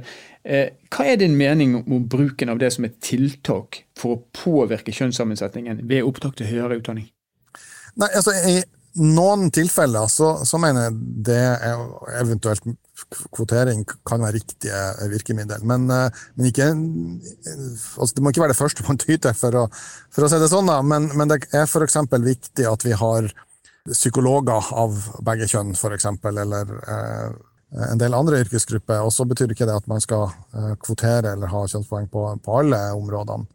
Hva 0.94 1.08
er 1.10 1.18
din 1.18 1.34
mening 1.40 1.74
om 1.80 2.04
bruken 2.06 2.52
av 2.54 2.60
det 2.62 2.70
som 2.76 2.86
et 2.86 3.00
tiltak 3.02 3.80
for 3.98 4.14
å 4.14 4.20
påvirke 4.38 4.94
kjønnssammensetningen 4.94 5.82
ved 5.90 6.06
opptak 6.06 6.38
til 6.38 6.52
høyere 6.52 6.78
utdanning? 6.78 7.08
Nei, 7.98 8.12
altså, 8.12 8.36
I 8.38 8.62
noen 9.02 9.50
tilfeller 9.50 10.06
så, 10.14 10.36
så 10.46 10.62
mener 10.62 10.92
jeg 10.92 11.00
det 11.26 11.42
er 11.42 11.82
eventuelt 12.22 12.70
kvotering 13.36 13.84
kan 14.08 14.22
være 14.24 14.38
riktige 14.40 15.10
virkemiddel. 15.12 15.64
Men, 15.68 15.90
eh, 15.92 16.22
men 16.36 16.50
ikke, 16.50 16.70
altså 17.98 18.14
det 18.16 18.24
må 18.24 18.34
ikke 18.34 18.46
være 18.46 18.56
det 18.56 18.62
første 18.62 18.86
man 18.88 19.02
tyter 19.02 19.36
for 19.38 19.56
å, 19.56 19.66
for 20.14 20.26
å 20.26 20.32
si 20.32 20.40
det 20.42 20.50
sånn. 20.52 20.72
Men, 20.88 21.12
men 21.18 21.32
det 21.32 21.44
er 21.52 21.68
f.eks. 21.68 22.00
viktig 22.12 22.70
at 22.70 22.88
vi 22.88 22.96
har 22.98 23.30
psykologer 23.88 24.74
av 24.76 24.98
begge 25.26 25.48
kjønn, 25.48 25.76
f.eks. 25.78 26.10
Eller 26.34 26.74
eh, 26.88 27.30
en 27.92 28.02
del 28.02 28.16
andre 28.18 28.42
yrkesgrupper. 28.44 29.04
Og 29.06 29.14
så 29.14 29.28
betyr 29.30 29.54
ikke 29.54 29.68
det 29.70 29.78
at 29.78 29.88
man 29.92 30.04
skal 30.04 30.30
eh, 30.56 30.74
kvotere 30.82 31.36
eller 31.36 31.54
ha 31.54 31.68
kjønnspoeng 31.68 32.10
på, 32.12 32.26
på 32.44 32.58
alle 32.62 32.82
områdene. 32.98 33.48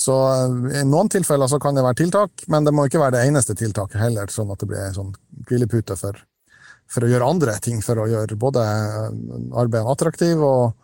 Så 0.00 0.16
eh, 0.32 0.80
I 0.80 0.86
noen 0.88 1.12
tilfeller 1.12 1.50
så 1.50 1.60
kan 1.62 1.76
det 1.76 1.84
være 1.86 2.00
tiltak, 2.02 2.46
men 2.48 2.66
det 2.66 2.74
må 2.74 2.88
ikke 2.88 3.02
være 3.02 3.18
det 3.18 3.28
eneste 3.28 3.56
tiltaket 3.58 4.00
heller, 4.00 4.32
sånn 4.32 4.52
at 4.52 4.62
det 4.62 4.70
blir 4.70 4.82
en 4.86 4.96
sånn 4.96 5.14
hvilepute 5.48 5.98
for 6.00 6.18
for 6.90 7.06
å 7.06 7.10
gjøre 7.10 7.30
andre 7.32 7.56
ting, 7.62 7.80
for 7.84 8.02
å 8.02 8.08
gjøre 8.10 8.38
både 8.40 8.64
arbeidet 9.60 9.92
attraktivt 9.92 10.42
og, 10.42 10.74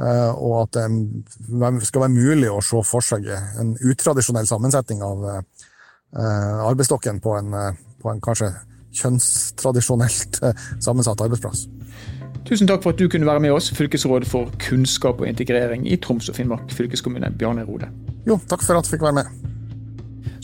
eh, 0.00 0.30
og 0.34 0.56
at 0.64 0.80
det 0.80 1.86
skal 1.86 2.06
være 2.06 2.14
mulig 2.14 2.50
å 2.50 2.62
se 2.64 2.82
for 2.86 3.04
seg 3.04 3.30
en 3.32 3.74
utradisjonell 3.78 4.48
sammensetning 4.50 5.04
av 5.06 5.28
eh, 5.30 5.44
arbeidsstokken 6.70 7.22
på 7.22 7.38
en, 7.38 7.54
på 8.02 8.10
en 8.10 8.22
kanskje 8.22 8.52
kjønnstradisjonelt 8.94 10.38
sammensatt 10.82 11.22
arbeidsplass. 11.24 11.66
Tusen 12.44 12.68
takk 12.68 12.82
for 12.84 12.92
at 12.92 13.00
du 13.00 13.08
kunne 13.08 13.26
være 13.26 13.40
med 13.40 13.54
oss, 13.56 13.70
fylkesråd 13.72 14.26
for 14.28 14.52
kunnskap 14.60 15.22
og 15.22 15.30
integrering 15.30 15.86
i 15.88 15.96
Troms 15.96 16.28
og 16.28 16.36
Finnmark 16.36 16.70
fylkeskommune, 16.76 17.32
Bjarne 17.40 17.64
Rode. 17.64 17.88
Jo, 18.28 18.36
takk 18.50 18.62
for 18.66 18.76
at 18.76 18.84
jeg 18.84 18.98
fikk 18.98 19.06
være 19.06 19.22
med. 19.22 19.43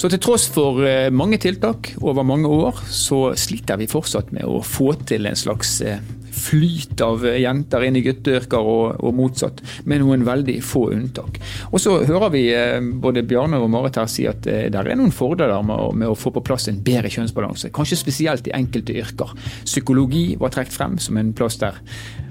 Så 0.01 0.09
til 0.09 0.21
tross 0.25 0.47
for 0.49 0.81
eh, 0.89 1.11
mange 1.13 1.37
tiltak 1.37 1.91
over 2.01 2.25
mange 2.25 2.49
år, 2.49 2.79
så 2.89 3.35
sliter 3.37 3.77
vi 3.77 3.89
fortsatt 3.91 4.31
med 4.33 4.47
å 4.49 4.63
få 4.65 4.95
til 5.05 5.29
en 5.29 5.37
slags 5.37 5.75
eh, 5.85 6.01
flyt 6.35 7.01
av 7.05 7.25
jenter 7.25 7.87
inn 7.87 7.99
i 7.99 8.05
gutteyrker 8.05 8.71
og, 8.73 9.01
og, 9.01 9.15
motsatt, 9.17 9.63
med 9.91 10.05
noen 10.05 10.25
veldig 10.27 10.59
få 10.65 10.87
unntak. 10.95 11.41
Og 11.71 11.83
så 11.83 11.99
hører 12.09 12.35
vi 12.35 12.45
eh, 12.55 12.79
både 12.81 13.27
Bjarne 13.27 13.61
og 13.61 13.71
Marit 13.73 14.01
her 14.01 14.11
si 14.11 14.27
at 14.31 14.43
det 14.47 14.75
er 14.75 14.97
noen 14.97 15.15
fordeler 15.15 15.63
med, 15.67 16.01
med, 16.01 16.11
å 16.11 16.19
få 16.19 16.33
på 16.35 16.45
plass 16.47 16.69
en 16.71 16.81
bedre 16.85 17.13
kjønnsbalanse. 17.13 17.73
Kanskje 17.75 18.01
spesielt 18.01 18.49
i 18.49 18.57
enkelte 18.57 18.97
yrker. 19.03 19.37
Psykologi 19.65 20.35
var 20.41 20.55
trukket 20.55 20.77
frem 20.77 20.99
som 21.03 21.21
en 21.21 21.35
plass 21.37 21.61
der 21.61 21.79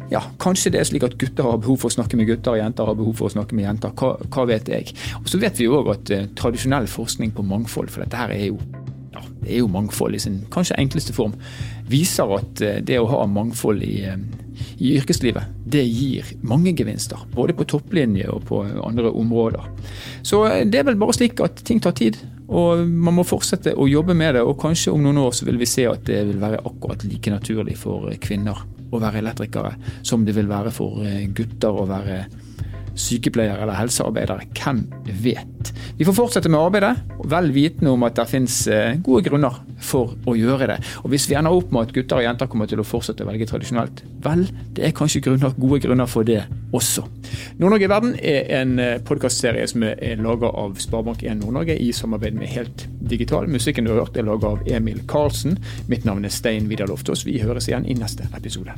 ja, 0.09 0.23
kanskje 0.41 0.71
det 0.73 0.81
er 0.81 0.87
slik 0.89 1.05
at 1.05 1.17
gutter 1.21 1.45
har 1.45 1.59
behov 1.61 1.83
for 1.83 1.91
å 1.91 1.93
snakke 1.93 2.17
med 2.17 2.29
gutter, 2.29 2.55
og 2.55 2.61
jenter 2.63 2.89
har 2.89 2.97
behov 2.97 3.19
for 3.19 3.29
å 3.29 3.33
snakke 3.35 3.57
med 3.57 3.67
jenter. 3.67 3.93
Hva, 3.93 4.15
hva 4.33 4.45
vet 4.49 4.71
jeg. 4.71 4.95
Og 5.21 5.29
Så 5.29 5.37
vet 5.41 5.61
vi 5.61 5.69
òg 5.69 5.91
at 5.93 6.13
eh, 6.15 6.25
tradisjonell 6.39 6.89
forskning 6.89 7.33
på 7.35 7.45
mangfold, 7.45 7.91
for 7.93 8.03
dette 8.03 8.17
her 8.17 8.33
er 8.33 8.47
jo, 8.47 8.57
ja, 9.19 9.31
det 9.43 9.51
er 9.53 9.61
jo 9.61 9.71
mangfold 9.71 10.15
i 10.15 10.21
sin 10.21 10.39
kanskje 10.53 10.77
enkleste 10.79 11.15
form, 11.15 11.35
viser 11.89 12.31
at 12.37 12.63
eh, 12.63 12.79
det 12.85 12.99
å 12.99 13.09
ha 13.09 13.25
mangfold 13.29 13.83
i, 13.85 14.01
eh, 14.07 14.17
i 14.79 14.95
yrkeslivet, 14.99 15.51
det 15.69 15.83
gir 15.85 16.33
mange 16.41 16.73
gevinster. 16.77 17.21
Både 17.35 17.55
på 17.57 17.67
topplinje 17.69 18.29
og 18.31 18.45
på 18.49 18.63
andre 18.85 19.11
områder. 19.11 19.69
Så 20.23 20.43
eh, 20.49 20.65
det 20.67 20.81
er 20.81 20.89
vel 20.91 20.99
bare 21.01 21.17
slik 21.17 21.41
at 21.45 21.63
ting 21.67 21.81
tar 21.83 21.97
tid. 21.97 22.19
Og 22.49 22.81
man 22.87 23.19
må 23.19 23.27
fortsette 23.27 23.75
å 23.77 23.87
jobbe 23.89 24.15
med 24.17 24.35
det, 24.37 24.43
og 24.45 24.57
kanskje 24.61 24.93
om 24.95 25.03
noen 25.05 25.21
år 25.21 25.35
så 25.37 25.45
vil 25.49 25.59
vi 25.61 25.69
se 25.69 25.85
at 25.89 26.05
det 26.09 26.23
vil 26.31 26.41
være 26.41 26.63
akkurat 26.65 27.05
like 27.05 27.33
naturlig 27.33 27.77
for 27.77 28.09
kvinner 28.21 28.65
å 28.89 29.01
være 29.01 29.21
elektrikere 29.21 29.75
som 30.01 30.23
det 30.25 30.33
vil 30.33 30.49
være 30.49 30.71
for 30.73 31.03
gutter 31.37 31.75
å 31.77 31.85
være 31.85 32.23
sykepleiere 32.99 33.61
eller 33.63 33.77
helsearbeidere. 33.79 34.47
Hvem 34.57 34.83
vet? 35.23 35.73
Vi 35.97 36.07
får 36.07 36.15
fortsette 36.15 36.51
med 36.51 36.59
arbeidet, 36.59 36.93
vel 37.29 37.51
vitende 37.55 37.93
om 37.93 38.05
at 38.07 38.17
det 38.19 38.27
finnes 38.31 38.55
eh, 38.71 38.99
gode 39.03 39.25
grunner 39.27 39.59
for 39.83 40.15
å 40.27 40.35
gjøre 40.37 40.69
det. 40.71 40.77
Og 41.03 41.13
Hvis 41.13 41.27
vi 41.29 41.37
ender 41.39 41.55
opp 41.55 41.71
med 41.73 41.87
at 41.87 41.93
gutter 41.95 42.19
og 42.19 42.25
jenter 42.25 42.49
kommer 42.51 42.69
til 42.69 42.81
å 42.81 42.87
fortsette 42.87 43.25
å 43.25 43.29
velge 43.29 43.47
tradisjonelt, 43.49 44.03
vel, 44.23 44.45
det 44.75 44.87
er 44.87 44.95
kanskje 44.95 45.23
grunner, 45.25 45.55
gode 45.59 45.81
grunner 45.83 46.09
for 46.09 46.27
det 46.27 46.41
også. 46.75 47.05
Nord-Norge 47.59 47.87
i 47.87 47.91
verden 47.91 48.15
er 48.19 48.49
en 48.61 48.75
eh, 48.83 48.97
podkastserie 49.05 49.67
som 49.71 49.85
er 49.89 50.23
laga 50.23 50.51
av 50.63 50.79
Sparebank1 50.81 51.43
Nord-Norge 51.43 51.77
i 51.79 51.91
samarbeid 51.95 52.39
med 52.39 52.51
Helt 52.55 52.87
Digital. 53.11 53.49
Musikken 53.51 53.87
du 53.87 53.95
har 53.95 54.03
hørt 54.03 54.19
er 54.19 54.27
laga 54.27 54.55
av 54.55 54.67
Emil 54.69 55.03
Karlsen. 55.09 55.59
Mitt 55.91 56.07
navn 56.07 56.27
er 56.27 56.35
Stein 56.35 56.69
Vidar 56.71 56.91
Loftaas. 56.91 57.27
Vi 57.27 57.39
høres 57.43 57.71
igjen 57.71 57.87
i 57.89 57.97
neste 57.99 58.29
episode. 58.35 58.77